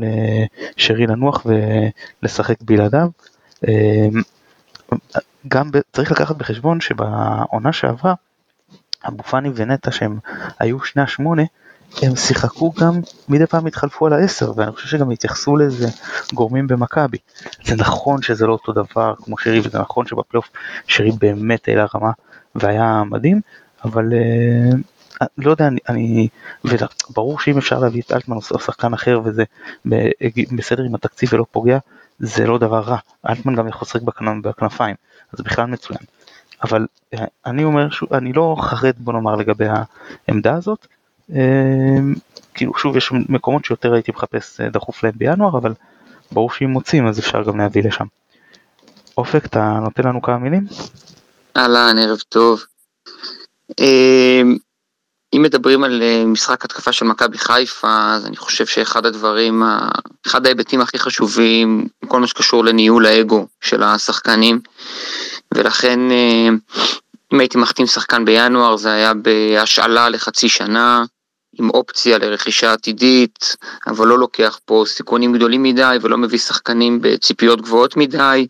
[0.76, 1.46] לשרי לנוח
[2.22, 3.08] ולשחק בלעדיו.
[3.68, 4.08] אה,
[5.48, 8.14] גם צריך לקחת בחשבון שבעונה שעברה,
[9.08, 10.18] אבו פאני ונטע שהם
[10.58, 11.42] היו שני השמונה,
[12.02, 15.88] הם שיחקו גם, מדי פעם התחלפו על העשר, ואני חושב שגם התייחסו לזה
[16.32, 17.18] גורמים במכבי.
[17.64, 20.50] זה נכון שזה לא אותו דבר כמו שרי, וזה נכון שבפלייאוף
[20.86, 22.10] שרי באמת העלה רמה
[22.54, 23.40] והיה מדהים,
[23.84, 24.76] אבל אה,
[25.38, 26.28] לא יודע, אני, אני
[26.64, 29.44] וברור שאם אפשר להביא את אלטמן או שחקן אחר וזה
[30.56, 31.78] בסדר עם התקציב ולא פוגע,
[32.18, 32.98] זה לא דבר רע.
[33.28, 34.02] אלטמן גם יכול לשחק
[34.42, 34.94] בכנפיים,
[35.32, 36.00] אז בכלל מצוין.
[36.62, 39.66] אבל אה, אני אומר, אני לא חרד בוא נאמר לגבי
[40.28, 40.86] העמדה הזאת,
[42.54, 45.72] כאילו שוב יש מקומות שיותר הייתי מחפש אה, דחוף להם בינואר אבל
[46.32, 48.04] ברור שאם מוצאים אז אפשר גם להביא לשם.
[49.18, 50.66] אופק אתה נותן לנו כמה מילים?
[51.56, 52.64] אהלן ערב טוב.
[53.80, 54.56] אמ,
[55.34, 59.62] אם מדברים על אה, משחק התקפה של מכבי חיפה אז אני חושב שאחד הדברים,
[60.26, 64.60] אחד ההיבטים הכי חשובים כל מה שקשור לניהול האגו של השחקנים
[65.54, 66.48] ולכן אה,
[67.32, 71.04] אם הייתי מחתים שחקן בינואר זה היה בהשאלה לחצי שנה
[71.58, 77.60] עם אופציה לרכישה עתידית, אבל לא לוקח פה סיכונים גדולים מדי ולא מביא שחקנים בציפיות
[77.60, 78.46] גבוהות מדי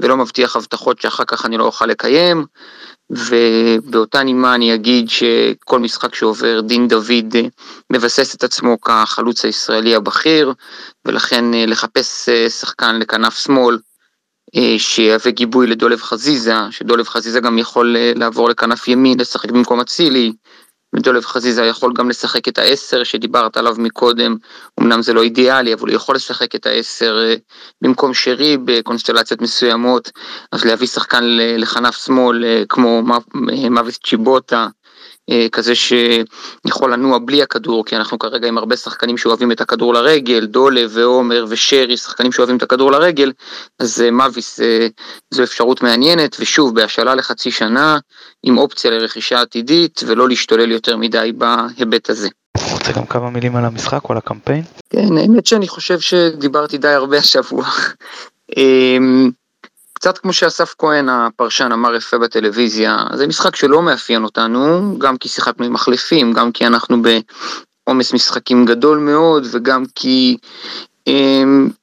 [0.00, 2.44] ולא מבטיח הבטחות שאחר כך אני לא אוכל לקיים.
[3.10, 7.36] ובאותה נימה אני אגיד שכל משחק שעובר דין דוד
[7.92, 10.52] מבסס את עצמו כחלוץ הישראלי הבכיר
[11.04, 13.78] ולכן אה, לחפש אה, שחקן לכנף שמאל
[14.56, 20.32] אה, שיהווה גיבוי לדולב חזיזה, שדולב חזיזה גם יכול לעבור לכנף ימין לשחק במקום אצילי,
[20.94, 24.36] ודולב חזיזה יכול גם לשחק את העשר שדיברת עליו מקודם,
[24.80, 27.34] אמנם זה לא אידיאלי, אבל הוא יכול לשחק את העשר אה,
[27.82, 30.10] במקום שרי בקונסטלציות מסוימות,
[30.52, 33.02] אז להביא שחקן לכנף שמאל אה, כמו
[33.70, 34.68] מוות צ'יבוטה, אה,
[35.52, 40.46] כזה שיכול לנוע בלי הכדור, כי אנחנו כרגע עם הרבה שחקנים שאוהבים את הכדור לרגל,
[40.46, 43.32] דולה ועומר ושרי, שחקנים שאוהבים את הכדור לרגל,
[43.78, 44.86] אז אה, מאביס אה,
[45.30, 47.98] זו אפשרות מעניינת, ושוב, בהשאלה לחצי שנה,
[48.42, 52.28] עם אופציה לרכישה עתידית, ולא להשתולל יותר מדי בהיבט הזה.
[52.72, 54.62] רוצה גם כמה מילים על המשחק או על הקמפיין?
[54.90, 57.64] כן, האמת שאני חושב שדיברתי די הרבה השבוע.
[59.98, 65.16] אמ, קצת כמו שאסף כהן הפרשן אמר יפה בטלוויזיה, זה משחק שלא מאפיין אותנו, גם
[65.16, 70.36] כי שיחקנו עם מחליפים, גם כי אנחנו בעומס משחקים גדול מאוד, וגם כי
[71.08, 71.12] um,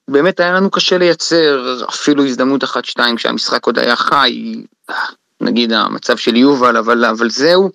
[0.07, 4.63] באמת היה לנו קשה לייצר אפילו הזדמנות אחת-שתיים כשהמשחק עוד היה חי,
[5.41, 7.69] נגיד המצב של יובל, אבל, אבל זהו.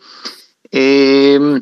[0.66, 1.60] Um,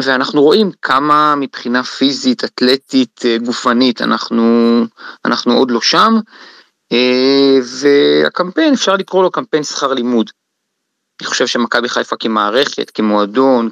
[0.00, 4.84] ואנחנו רואים כמה מבחינה פיזית, אתלטית, גופנית, אנחנו,
[5.24, 6.14] אנחנו עוד לא שם.
[6.92, 10.30] אה, והקמפיין אפשר לקרוא לו קמפיין שכר לימוד.
[11.20, 13.68] אני חושב שמכבי חיפה כמערכת, כמועדון,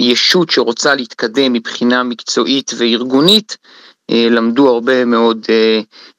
[0.00, 3.56] כישות אה, שרוצה להתקדם מבחינה מקצועית וארגונית,
[4.10, 5.46] אה, למדו הרבה מאוד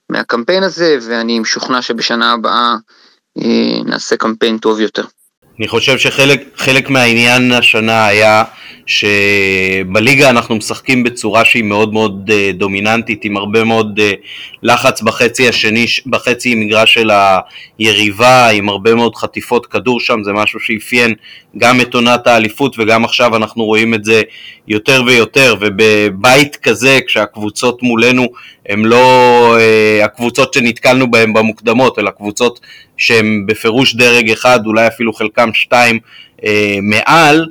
[0.09, 2.75] מהקמפיין הזה, ואני משוכנע שבשנה הבאה
[3.37, 5.03] אה, נעשה קמפיין טוב יותר.
[5.59, 8.43] אני חושב שחלק מהעניין השנה היה
[8.85, 14.11] שבליגה אנחנו משחקים בצורה שהיא מאוד מאוד אה, דומיננטית עם הרבה מאוד אה,
[14.63, 17.11] לחץ בחצי השני, בחצי מגרש של
[17.79, 21.13] היריבה עם הרבה מאוד חטיפות כדור שם זה משהו שאפיין
[21.57, 24.21] גם את עונת האליפות וגם עכשיו אנחנו רואים את זה
[24.67, 28.27] יותר ויותר ובבית כזה כשהקבוצות מולנו
[28.69, 32.59] הם לא אה, הקבוצות שנתקלנו בהן במוקדמות אלא קבוצות
[32.97, 35.99] שהן בפירוש דרג אחד אולי אפילו חלקם שתיים
[36.81, 37.45] מעל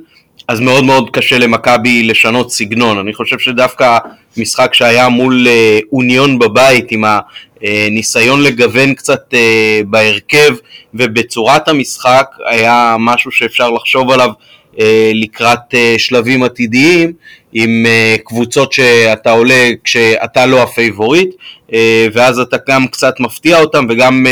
[0.47, 2.97] אז מאוד מאוד קשה למכבי לשנות סגנון.
[2.97, 3.97] אני חושב שדווקא
[4.37, 7.03] משחק שהיה מול אה, אוניון בבית עם
[7.61, 10.55] הניסיון לגוון קצת אה, בהרכב
[10.93, 14.29] ובצורת המשחק היה משהו שאפשר לחשוב עליו
[14.79, 17.13] אה, לקראת שלבים עתידיים
[17.53, 17.85] עם
[18.23, 21.29] קבוצות שאתה עולה כשאתה לא הפייבוריט
[22.13, 24.25] ואז אתה גם קצת מפתיע אותם וגם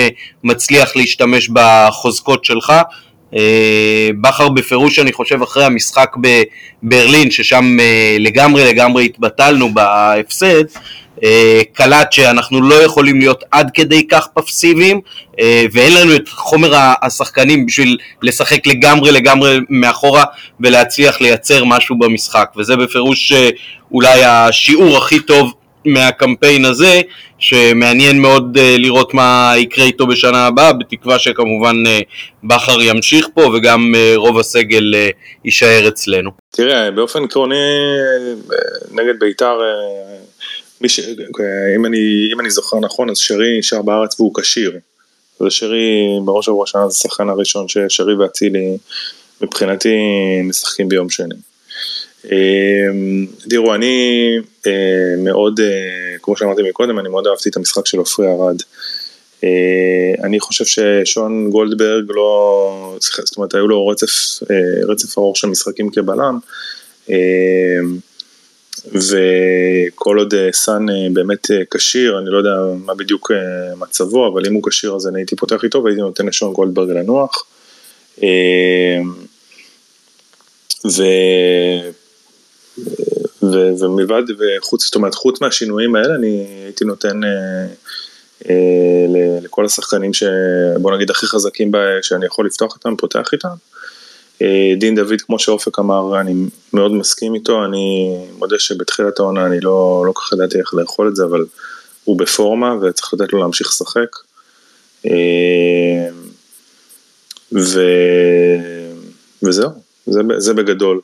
[0.44, 2.84] מצליח להשתמש בחוזקות שלך אה,
[4.22, 6.16] בכר בפירוש אני חושב אחרי המשחק
[6.84, 10.64] בברלין ששם אה, לגמרי לגמרי התבטלנו בהפסד
[11.24, 15.00] אה, קלט שאנחנו לא יכולים להיות עד כדי כך פסיביים
[15.72, 20.24] ואין לנו את חומר השחקנים בשביל לשחק לגמרי לגמרי מאחורה
[20.60, 22.50] ולהצליח לייצר משהו במשחק.
[22.58, 23.34] וזה בפירוש
[23.92, 25.54] אולי השיעור הכי טוב
[25.86, 27.02] מהקמפיין הזה,
[27.40, 32.04] שמעניין מאוד uh, לראות מה יקרה איתו בשנה הבאה, בתקווה שכמובן uh,
[32.44, 34.94] בכר ימשיך פה וגם uh, רוב הסגל
[35.46, 36.32] יישאר אצלנו.
[36.52, 37.56] תראה, באופן עקרוני
[38.92, 39.60] נגד בית"ר,
[40.88, 41.00] ש...
[41.76, 44.80] אם, אני, אם אני זוכר נכון, אז שרי נשאר בארץ והוא כשיר.
[45.42, 48.78] ושרי בראש ובראשונה זה השחקן הראשון ששרי ואצילי
[49.42, 49.90] מבחינתי
[50.44, 51.36] משחקים ביום שני.
[52.32, 54.28] אמ, תראו, אני
[54.68, 54.72] אה,
[55.18, 58.62] מאוד, אה, כמו שאמרתי מקודם, אני מאוד אהבתי את המשחק של עופרי ארד.
[59.44, 64.44] אה, אני חושב ששון גולדברג לא, זאת אומרת, היו לו רצף,
[64.88, 66.40] רצף ארוך של משחקים כבלם,
[68.86, 72.56] וכל עוד סאן באמת כשיר, אני לא יודע
[72.86, 73.32] מה בדיוק
[73.78, 77.46] מצבו, אבל אם הוא כשיר אז אני הייתי פותח איתו והייתי נותן לשון גולדברג לנוח.
[80.86, 81.04] ו...
[83.80, 87.66] ומלבד, וחוץ, זאת אומרת, חוץ מהשינויים האלה, אני הייתי נותן אה,
[88.50, 89.06] אה,
[89.42, 93.50] לכל השחקנים שבוא נגיד הכי חזקים שאני יכול לפתוח איתם, פותח איתם.
[94.42, 96.34] אה, דין דוד, כמו שאופק אמר, אני
[96.74, 101.08] מאוד מסכים איתו, אני מודה שבתחילת העונה אני לא, לא כל כך ידעתי איך לאכול
[101.08, 101.46] את זה, אבל
[102.04, 104.18] הוא בפורמה וצריך לתת לו להמשיך לשחק.
[107.54, 107.82] ו...
[109.44, 109.70] וזהו,
[110.06, 111.02] זה, זה בגדול.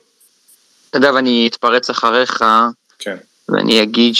[0.90, 2.44] אתה יודע, ואני אתפרץ אחריך,
[3.00, 3.16] כן.
[3.50, 4.14] ואני אגיד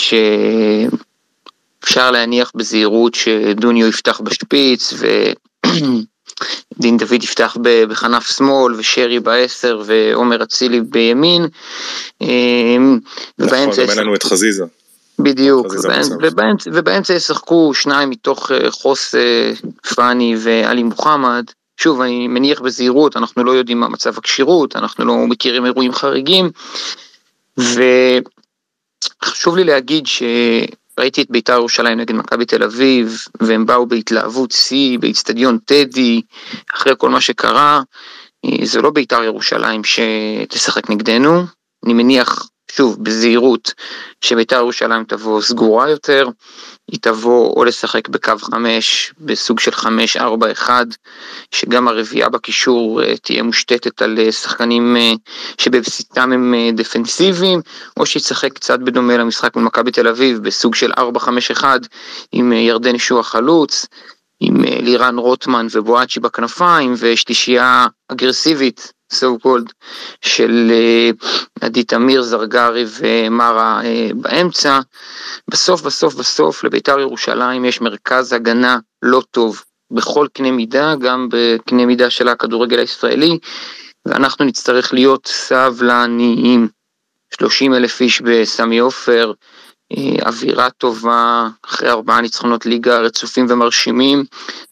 [1.82, 4.92] שאפשר להניח בזהירות שדוניו יפתח בשפיץ,
[6.76, 11.46] ודין דוד יפתח בכנף שמאל, ושרי בעשר, ועומר אצילי בימין.
[12.20, 12.98] אמ,
[13.38, 14.64] נכון, גם אין לנו את חזיזה.
[15.18, 15.66] בדיוק,
[16.22, 19.52] ובאמצע, ובאמצע ישחקו שניים מתוך אה, חוס אה,
[19.94, 21.44] פאני ואלי מוחמד,
[21.82, 26.50] שוב, אני מניח בזהירות, אנחנו לא יודעים מה מצב הכשירות, אנחנו לא מכירים אירועים חריגים,
[29.22, 34.98] וחשוב לי להגיד שראיתי את בית"ר ירושלים נגד מכבי תל אביב, והם באו בהתלהבות שיא,
[34.98, 36.22] באיצטדיון טדי,
[36.74, 37.82] אחרי כל מה שקרה,
[38.62, 41.42] זה לא בית"ר ירושלים שתשחק נגדנו,
[41.84, 43.72] אני מניח שוב, בזהירות,
[44.20, 46.28] שבית"ר ירושלים תבוא סגורה יותר,
[46.90, 50.70] היא תבוא או לשחק בקו 5 בסוג של 5-4-1,
[51.50, 55.12] שגם הרביעייה בקישור אה, תהיה מושתתת על אה, שחקנים אה,
[55.58, 57.60] שבבסיסם הם דפנסיביים,
[57.96, 61.64] או שהיא תשחק קצת בדומה למשחק מול מכבי תל אביב בסוג של 4-5-1
[62.32, 63.86] עם ירדן ישוע חלוץ.
[64.42, 69.72] עם לירן רוטמן ובואצ'י בכנפיים ושלישייה אגרסיבית so called
[70.20, 71.10] של אה,
[71.60, 74.80] עדי תמיר, זרגרי ומרה אה, באמצע.
[75.48, 81.86] בסוף בסוף בסוף לבית"ר ירושלים יש מרכז הגנה לא טוב בכל קנה מידה, גם בקנה
[81.86, 83.38] מידה של הכדורגל הישראלי,
[84.06, 86.68] ואנחנו נצטרך להיות סבלניים.
[87.38, 89.32] 30 אלף איש בסמי עופר,
[90.26, 94.24] אווירה טובה, אחרי ארבעה ניצחונות ליגה רצופים ומרשימים,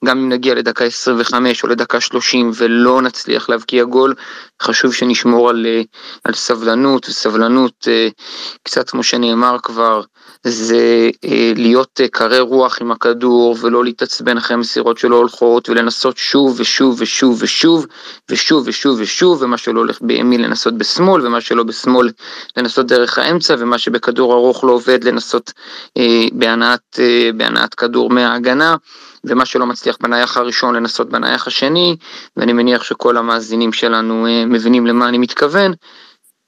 [0.05, 4.15] גם אם נגיע לדקה 25 או לדקה 30 ולא נצליח להבקיע גול,
[4.63, 5.83] חשוב שנשמור על, אה,
[6.25, 8.09] על סבלנות, וסבלנות, אה,
[8.63, 10.03] קצת כמו שנאמר כבר,
[10.45, 11.11] זה
[11.57, 17.39] להיות קרי רוח עם הכדור ולא להתעצבן אחרי המסירות שלא הולכות ולנסות שוב ושוב ושוב
[17.43, 17.87] ושוב
[18.31, 22.11] ושוב ושוב ושוב ומה שלא הולך בימין לנסות בשמאל ומה שלא בשמאל
[22.57, 25.53] לנסות דרך האמצע ומה שבכדור ארוך לא עובד לנסות
[25.97, 28.77] אה, בהנעת, אה, בהנעת כדור מההגנה,
[29.25, 31.97] ומה שלא מצליח בנייח הראשון לנסות בנייח השני,
[32.37, 35.73] ואני מניח שכל המאזינים שלנו אה, מבינים למה אני מתכוון.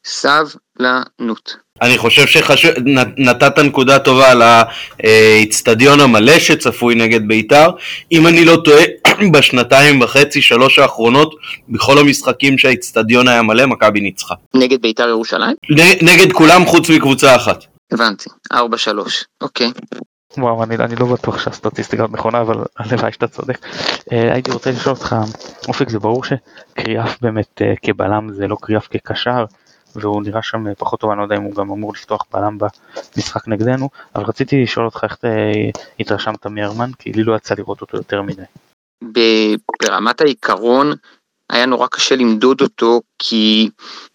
[0.04, 1.56] סבלנות.
[1.82, 7.70] אני חושב שנתת נקודה טובה על האיצטדיון המלא שצפוי נגד בית"ר.
[8.12, 8.84] אם אני לא טועה,
[9.32, 11.34] בשנתיים וחצי, שלוש האחרונות,
[11.68, 14.34] בכל המשחקים שהאיצטדיון היה מלא, מכבי ניצחה.
[14.54, 15.54] נגד בית"ר ירושלים?
[16.02, 17.64] נגד כולם חוץ מקבוצה אחת.
[17.92, 18.56] הבנתי, 4-3,
[19.40, 19.70] אוקיי.
[20.38, 23.58] וואו, אני, אני לא בטוח שהסטטיסטיקה נכונה, אבל הלוואי שאתה צודק.
[23.64, 25.16] Uh, הייתי רוצה לשאול אותך,
[25.68, 29.44] אופק, זה ברור שקריאף באמת uh, כבלם זה לא קריאף כקשר,
[29.96, 33.48] והוא נראה שם פחות טוב, אני לא יודע אם הוא גם אמור לפתוח בלם במשחק
[33.48, 35.16] נגדנו, אבל רציתי לשאול אותך איך
[36.00, 38.42] התרשמת מהרמן, כי לי לא יצא לראות אותו יותר מדי.
[39.82, 40.92] ברמת העיקרון
[41.50, 43.70] היה נורא קשה למדוד אותו כי,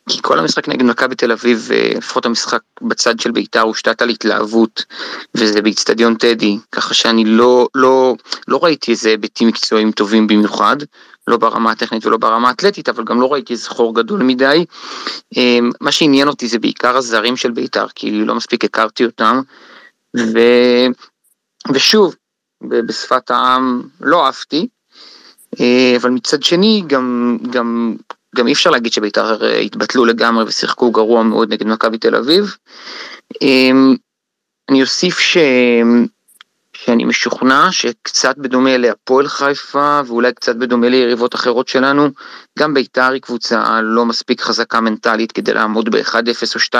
[0.10, 4.10] כי כל המשחק נגד מכבי תל אביב, אה, לפחות המשחק בצד של בית"ר הושתת על
[4.10, 4.84] התלהבות
[5.36, 8.16] וזה באיצטדיון טדי, ככה שאני לא, לא,
[8.48, 10.78] לא ראיתי איזה היבטים מקצועיים טובים במיוחד,
[11.28, 14.66] לא ברמה הטכנית ולא ברמה האתלטית, אבל גם לא ראיתי איזה חור גדול מדי.
[15.38, 19.42] אה, מה שעניין אותי זה בעיקר הזרים של בית"ר, כי לא מספיק הכרתי אותם,
[20.18, 20.40] ו...
[21.74, 22.16] ושוב,
[22.62, 24.68] בשפת העם לא עפתי,
[25.60, 27.96] אה, אבל מצד שני גם, גם,
[28.36, 32.56] גם אי אפשר להגיד שבית"ר התבטלו לגמרי ושיחקו גרוע מאוד נגד מכבי תל אביב.
[33.42, 33.72] אה,
[34.70, 35.38] אני אוסיף ש...
[36.86, 42.10] שאני משוכנע שקצת בדומה להפועל חיפה ואולי קצת בדומה ליריבות אחרות שלנו,
[42.60, 46.78] גם בית"ר היא קבוצה לא מספיק חזקה מנטלית כדי לעמוד ב-1-0 או 2-0,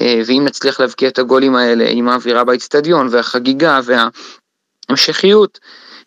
[0.00, 3.80] אה, ואם נצליח להבקיע את הגולים האלה עם האווירה באצטדיון והחגיגה
[4.88, 5.58] וההמשכיות,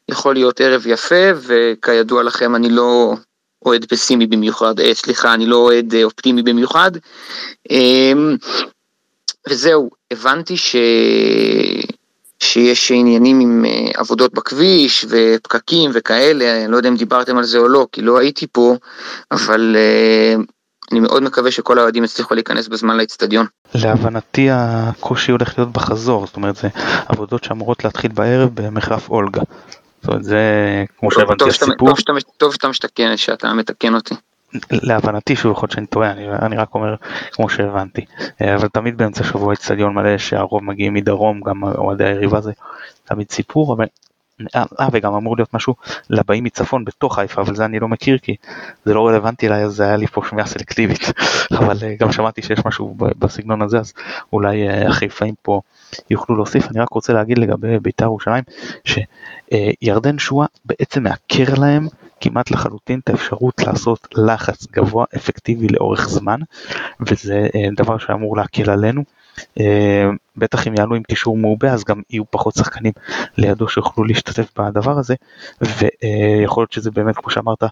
[0.09, 3.13] יכול להיות ערב יפה, וכידוע לכם אני לא
[3.65, 6.91] אוהד פסימי במיוחד, אה, סליחה, אני לא אוהד אה, אופטימי במיוחד.
[7.71, 8.13] אה,
[9.49, 10.75] וזהו, הבנתי ש...
[12.43, 17.57] שיש עניינים עם אה, עבודות בכביש ופקקים וכאלה, אני לא יודע אם דיברתם על זה
[17.57, 18.75] או לא, כי לא הייתי פה,
[19.31, 20.35] אבל אה,
[20.91, 23.45] אני מאוד מקווה שכל האוהדים יצליחו להיכנס בזמן לאצטדיון.
[23.75, 26.67] להבנתי הקושי הולך להיות בחזור, זאת אומרת זה
[27.07, 29.41] עבודות שאמורות להתחיל בערב במחלף אולגה.
[30.01, 30.39] זאת אומרת, זה
[30.99, 31.89] כמו שהבנתי הסיפור.
[32.37, 32.53] טוב
[33.17, 34.15] שאתה מתקן אותי.
[34.71, 36.95] להבנתי שוב יכול להיות שאני טועה אני, אני רק אומר
[37.31, 38.05] כמו שהבנתי.
[38.41, 42.51] אה, אבל תמיד באמצע שבוע אצטדיון מלא שהרוב מגיעים מדרום גם אוהדי היריבה זה
[43.05, 43.85] תמיד סיפור אבל
[44.55, 45.75] אה, אה וגם אמור להיות משהו
[46.09, 48.35] לבאים מצפון בתוך חיפה אבל זה אני לא מכיר כי
[48.85, 51.11] זה לא רלוונטי אליי אז זה היה לי פה שמיעה סלקטיבית.
[51.59, 53.93] אבל אה, גם שמעתי שיש משהו בסגנון הזה אז
[54.33, 55.61] אולי החיפאים פה
[56.09, 56.71] יוכלו להוסיף.
[56.71, 58.43] אני רק רוצה להגיד לגבי בית"ר ירושלים
[58.85, 61.87] שירדן שואה בעצם מעקר להם
[62.21, 66.39] כמעט לחלוטין את האפשרות לעשות לחץ גבוה אפקטיבי לאורך זמן
[66.99, 69.03] וזה אה, דבר שאמור להקל עלינו.
[69.59, 72.91] אה, בטח אם יעלו עם קישור מעובה אז גם יהיו פחות שחקנים
[73.37, 75.15] לידו שיוכלו להשתתף בדבר הזה.
[75.61, 77.63] ויכול להיות שזה באמת כמו שאמרת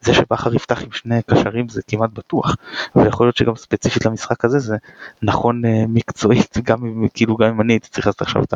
[0.00, 2.56] זה שבכר יפתח עם שני קשרים זה כמעט בטוח.
[2.96, 4.76] ויכול להיות שגם ספציפית למשחק הזה זה
[5.22, 8.54] נכון אה, מקצועית גם אם כאילו גם אם אני הייתי צריך לעשות עכשיו את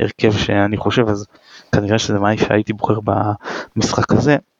[0.00, 1.26] ההרכב שאני חושב אז
[1.72, 2.98] כנראה שזה מה שהייתי בוחר
[3.76, 4.32] במשחק הזה.
[4.32, 4.53] אה,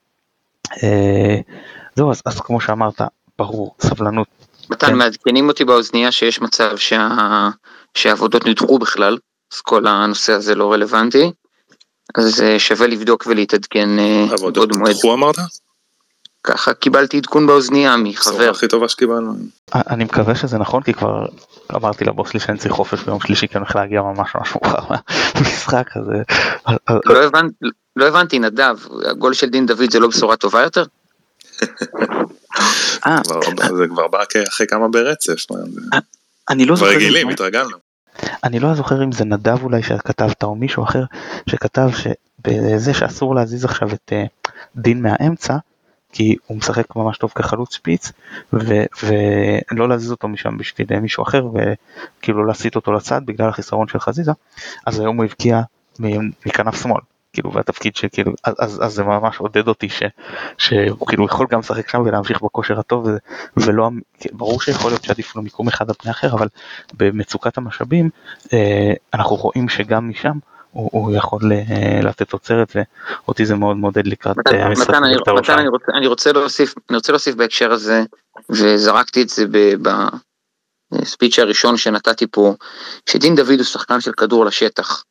[1.96, 3.00] זהו, אז, אז כמו שאמרת,
[3.38, 4.28] ברור, סבלנות.
[4.70, 4.94] מתן, כן.
[4.94, 7.08] מעדכנים אותי באוזנייה שיש מצב שה...
[7.94, 9.18] שהעבודות נדחו בכלל,
[9.54, 11.32] אז כל הנושא הזה לא רלוונטי,
[12.14, 15.36] אז אה, שווה לבדוק ולהתעדכן אה, עבודות נדחו אמרת?
[16.44, 18.50] ככה קיבלתי עדכון באוזנייה מחבר.
[18.50, 19.34] הכי טובה שקיבלנו.
[19.74, 21.26] אני מקווה שזה נכון כי כבר
[21.74, 24.94] אמרתי לבוס שלי שאני צריך חופש ביום שלישי כי אני הולך להגיע ממש ממש מאוחר
[25.34, 26.22] מהמשחק הזה.
[27.06, 27.42] לא,
[27.96, 28.76] לא הבנתי נדב,
[29.10, 30.84] הגול של דין דוד זה לא בשורה טובה יותר?
[33.06, 33.18] אה,
[33.76, 35.46] זה כבר בא אחרי כמה ברצף.
[36.50, 36.90] אני לא זוכר.
[36.90, 37.76] כבר רגילים, התרגלנו.
[38.44, 41.04] אני לא זוכר אם זה נדב אולי שכתבת או מישהו אחר
[41.50, 44.24] שכתב שבזה שאסור להזיז עכשיו את אה,
[44.76, 45.56] דין מהאמצע
[46.14, 48.12] כי הוא משחק ממש טוב כחלוץ שפיץ
[48.52, 54.32] ולא להזיז אותו משם בשביל מישהו אחר וכאילו להסיט אותו לצד בגלל החיסרון של חזיזה
[54.86, 55.60] אז היום הוא הבקיע
[56.46, 57.00] מכנף שמאל
[57.32, 60.02] כאילו והתפקיד שכאילו אז, אז, אז זה ממש עודד אותי ש,
[60.58, 63.06] שהוא כאילו יכול גם לשחק שם ולהמשיך בכושר הטוב
[63.56, 63.90] ולא
[64.32, 66.48] ברור שיכול להיות שעדיף לו מיקום אחד על פני אחר אבל
[66.92, 68.10] במצוקת המשאבים
[68.52, 70.38] אה, אנחנו רואים שגם משם
[70.74, 74.90] הוא, הוא יכול אה, לתת תוצרת ואותי זה מאוד מעודד לקראת אה, המשחק.
[74.90, 78.02] מתן, אני, מתן אני, רוצה, אני רוצה להוסיף אני רוצה להוסיף בהקשר הזה
[78.50, 79.44] וזרקתי את זה
[80.92, 82.54] בספיץ' הראשון שנתתי פה
[83.08, 85.04] שדין דוד הוא שחקן של כדור לשטח.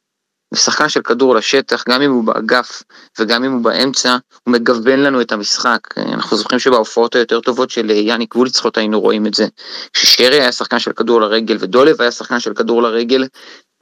[0.53, 2.83] ושחקן של כדור לשטח, גם אם הוא באגף
[3.19, 5.79] וגם אם הוא באמצע, הוא מגוון לנו את המשחק.
[5.97, 9.47] אנחנו זוכרים שבהופעות היותר טובות של יאניק וולצחוט היינו רואים את זה.
[9.93, 13.27] כששרי היה שחקן של כדור לרגל ודולב היה שחקן של כדור לרגל,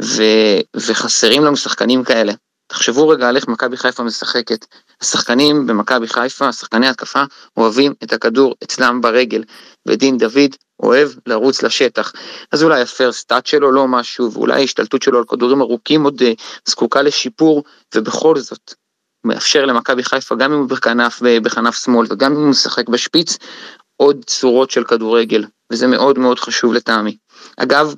[0.03, 0.23] ו...
[0.75, 2.33] וחסרים לנו שחקנים כאלה.
[2.67, 4.65] תחשבו רגע על איך מכבי חיפה משחקת.
[5.01, 7.23] השחקנים במכבי חיפה, שחקני התקפה,
[7.57, 9.43] אוהבים את הכדור אצלם ברגל,
[9.87, 12.13] ודין דוד אוהב לרוץ לשטח.
[12.51, 16.25] אז אולי הפרסט טאט שלו לא משהו, ואולי ההשתלטות שלו על כדורים ארוכים עוד uh,
[16.65, 17.63] זקוקה לשיפור,
[17.95, 18.73] ובכל זאת,
[19.23, 23.37] מאפשר למכבי חיפה, גם אם הוא בכנף, בכנף שמאל וגם אם הוא משחק בשפיץ,
[23.97, 27.17] עוד צורות של כדורגל, וזה מאוד מאוד חשוב לטעמי.
[27.57, 27.95] אגב,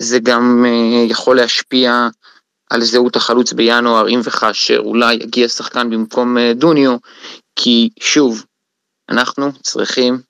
[0.00, 2.08] זה גם uh, יכול להשפיע
[2.70, 6.96] על זהות החלוץ בינואר, אם וכאשר אולי יגיע שחקן במקום uh, דוניו,
[7.56, 8.44] כי שוב,
[9.08, 10.20] אנחנו צריכים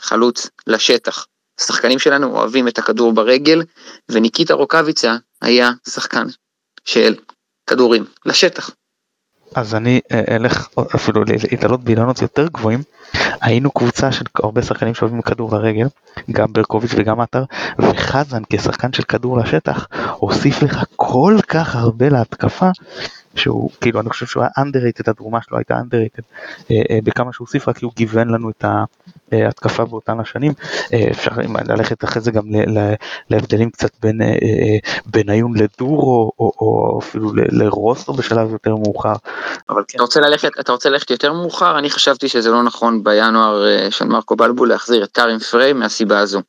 [0.00, 1.26] חלוץ לשטח.
[1.60, 3.62] השחקנים שלנו אוהבים את הכדור ברגל,
[4.08, 6.26] וניקיטה רוקאביצה היה שחקן
[6.84, 7.14] של
[7.66, 8.70] כדורים לשטח.
[9.54, 12.82] אז אני אה, אלך אפילו להתעלות באילנות יותר גבוהים.
[13.40, 15.86] היינו קבוצה של הרבה שחקנים שאוהבים כדור לרגל,
[16.30, 17.44] גם ברקוביץ' וגם עטר,
[17.78, 19.86] וחזן כשחקן של כדור לשטח
[20.18, 22.70] הוסיף לך כל כך הרבה להתקפה,
[23.34, 26.22] שהוא כאילו אני חושב שהוא היה underrated, התרומה שלו הייתה underrated
[26.70, 28.64] אה, אה, בכמה שהוא הוסיף רק כי הוא גיוון לנו את
[29.44, 30.52] ההתקפה באותן השנים.
[30.92, 31.30] אה, אפשר
[31.68, 32.42] ללכת אחרי זה גם
[33.30, 34.20] להבדלים קצת בין
[35.06, 39.14] בניון לדורו או, או אפילו לרוסו בשלב יותר מאוחר.
[39.68, 39.96] אבל כן.
[39.96, 41.78] אתה רוצה ללכת, אתה רוצה ללכת יותר מאוחר?
[41.78, 46.40] אני חשבתי שזה לא נכון בינואר של מרקו בלבול להחזיר את טארים פריי מהסיבה הזו.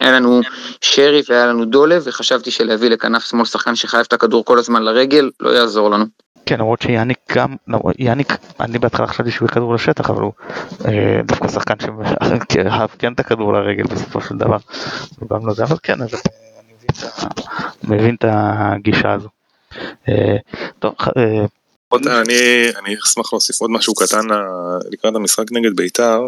[0.00, 0.40] היה לנו
[0.80, 5.30] שרי והיה לנו דולב וחשבתי שלהביא לכנף שמאל שחקן שחייב את הכדור כל הזמן לרגל
[5.40, 6.04] לא יעזור לנו.
[6.46, 10.32] כן למרות שיאניק גם, לא, יאניק, אני בהתחלה חשבתי שהוא כדור לשטח אבל הוא
[10.84, 11.74] אה, דווקא שחקן
[12.52, 14.56] שאהב כן את הכדור לרגל בסופו של דבר.
[15.18, 16.14] הוא גם לא זה אבל כן אז
[17.84, 19.28] אני מבין את הגישה הזו.
[20.08, 20.36] אה,
[20.78, 21.44] טוב, אה,
[21.94, 24.26] אני, אני אשמח להוסיף עוד משהו קטן
[24.90, 26.20] לקראת המשחק נגד בית"ר,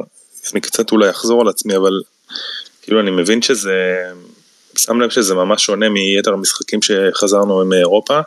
[0.52, 2.02] אני קצת אולי אחזור על עצמי אבל
[2.82, 4.04] כאילו אני מבין שזה,
[4.76, 8.20] שם לב שזה ממש שונה מיתר המשחקים שחזרנו מאירופה.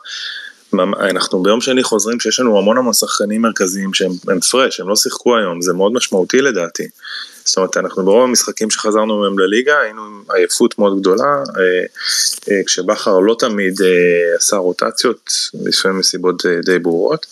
[1.09, 5.37] אנחנו ביום שני חוזרים שיש לנו המון המון שחקנים מרכזיים שהם פרש, הם לא שיחקו
[5.37, 6.87] היום, זה מאוד משמעותי לדעתי.
[7.45, 11.63] זאת אומרת, אנחנו ברוב המשחקים שחזרנו מהם לליגה היינו עם עייפות מאוד גדולה, אה,
[12.51, 15.31] אה, כשבכר לא תמיד אה, עשה רוטציות,
[15.65, 17.25] לפעמים מסיבות די ברורות,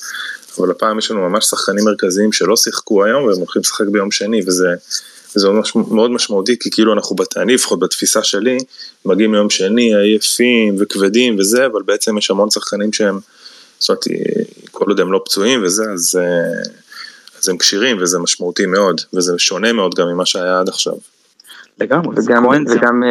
[0.59, 4.41] אבל הפעם יש לנו ממש שחקנים מרכזיים שלא שיחקו היום והם הולכים לשחק ביום שני
[4.47, 4.67] וזה
[5.37, 5.47] וזה
[5.91, 8.57] מאוד משמעותי, כי כאילו אנחנו, אני לפחות בתפיסה שלי,
[9.05, 13.19] מגיעים מיום שני עייפים וכבדים וזה, אבל בעצם יש המון שחקנים שהם,
[13.79, 14.03] זאת אומרת,
[14.71, 16.19] כל עוד הם לא פצועים וזה, אז,
[17.39, 20.93] אז הם כשירים וזה משמעותי מאוד, וזה שונה מאוד גם ממה שהיה עד עכשיו.
[21.79, 23.03] לגמרי, וגם, וגם,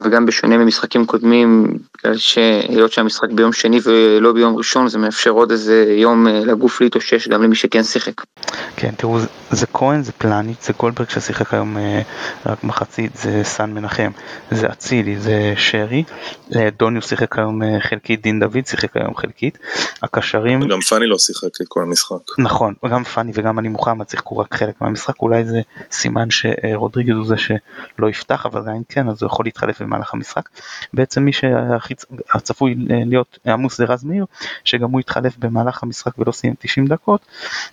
[0.00, 5.50] וגם בשונה ממשחקים קודמים, בגלל שהיות שהמשחק ביום שני ולא ביום ראשון, זה מאפשר עוד
[5.50, 8.12] איזה יום אה, לגוף להתאושש גם למי שכן שיחק.
[8.76, 9.18] כן, תראו,
[9.50, 12.02] זה כהן, זה פלניץ', זה גולדברג ששיחק היום אה,
[12.46, 14.10] רק מחצית, זה סן מנחם,
[14.50, 16.04] זה אצילי, זה שרי,
[16.56, 19.58] אה, דוניו שיחק היום חלקית, דין דוד שיחק היום חלקית,
[20.02, 20.68] הקשרים...
[20.68, 22.38] גם פאני לא שיחק את כל המשחק.
[22.38, 25.60] נכון, גם פאני וגם אני מוחמד שיחקו רק חלק מהמשחק, אולי זה
[25.92, 30.48] סימן שרודריגז הוא זה שלא יפתח, אבל עדיין כן, אז הוא יכול להתחלף במהלך המשחק.
[30.92, 34.26] בעצם מי שהצפוי להיות עמוס זה רז מאיר,
[34.64, 37.26] שגם הוא יתחלף במהלך המשחק ולא סיים 90 דקות,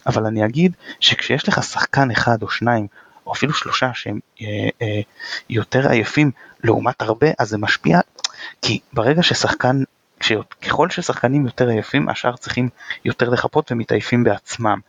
[0.08, 2.88] אבל אני אגיד שכשיש לך שחקן אחד או שניים,
[3.28, 4.48] או אפילו שלושה שהם אה,
[4.82, 5.02] אה,
[5.50, 6.32] יותר עייפים
[6.64, 8.00] לעומת הרבה, אז זה משפיע,
[8.62, 9.84] כי ברגע ששחקן,
[10.62, 12.70] ככל ששחקנים יותר עייפים, השאר צריכים
[13.06, 14.80] יותר לחפות ומתעייפים בעצמם.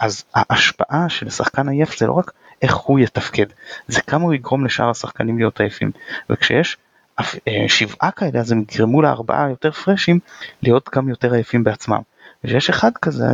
[0.00, 2.32] אז ההשפעה של שחקן עייף זה לא רק
[2.62, 3.46] איך הוא יתפקד,
[3.88, 5.90] זה כמה הוא יגרום לשאר השחקנים להיות עייפים.
[6.30, 6.76] וכשיש
[7.20, 7.24] אה,
[7.68, 10.18] שבעה כאלה אז הם יגרמו לארבעה יותר פרשים
[10.62, 12.00] להיות גם יותר עייפים בעצמם.
[12.44, 13.26] וכשיש אחד כזה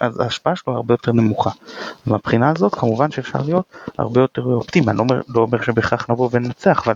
[0.00, 1.50] אז ההשפעה שלו הרבה יותר נמוכה.
[2.06, 3.64] ומבחינה הזאת כמובן שאפשר להיות
[3.98, 6.94] הרבה יותר אופטימי, אני לא אומר, לא אומר שבהכרח נבוא וננצח, אבל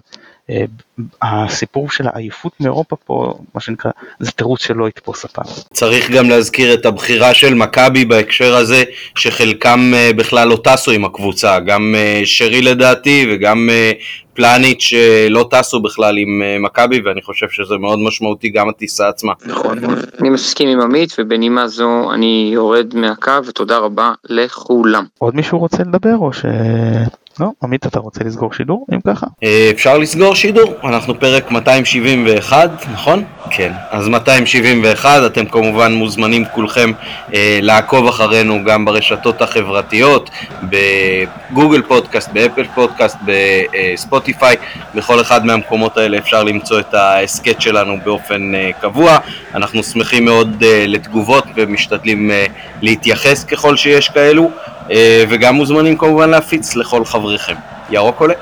[1.22, 3.90] הסיפור של העייפות מאירופה פה, מה שנקרא,
[4.20, 5.44] זה תירוץ שלא יתפוס הפעם.
[5.72, 8.84] צריך גם להזכיר את הבחירה של מכבי בהקשר הזה,
[9.14, 13.92] שחלקם אה, בכלל לא טסו עם הקבוצה, גם אה, שרי לדעתי וגם אה,
[14.34, 19.32] פלניץ' שלא טסו בכלל עם אה, מכבי ואני חושב שזה מאוד משמעותי גם הטיסה עצמה.
[19.46, 19.78] נכון,
[20.20, 25.04] אני מסכים עם עמית ובנימה זו אני יורד מהקו ותודה רבה לכולם.
[25.18, 26.44] עוד מישהו רוצה לדבר או ש...
[27.40, 29.26] לא, עמית אתה רוצה לסגור שידור אם ככה?
[29.42, 33.24] אה, אפשר לסגור שידור, אנחנו פרק 271 נכון?
[33.50, 36.92] כן, אז 271, אתם כמובן מוזמנים כולכם
[37.34, 40.30] אה, לעקוב אחרינו גם ברשתות החברתיות,
[40.62, 44.56] בגוגל פודקאסט, באפל פודקאסט, בספוטיפיי,
[44.94, 49.18] בכל אחד מהמקומות האלה אפשר למצוא את ההסכת שלנו באופן אה, קבוע.
[49.54, 52.46] אנחנו שמחים מאוד אה, לתגובות ומשתדלים אה,
[52.82, 54.50] להתייחס ככל שיש כאלו,
[54.90, 57.54] אה, וגם מוזמנים כמובן להפיץ לכל חבריכם.
[57.90, 58.34] ירוק עולה.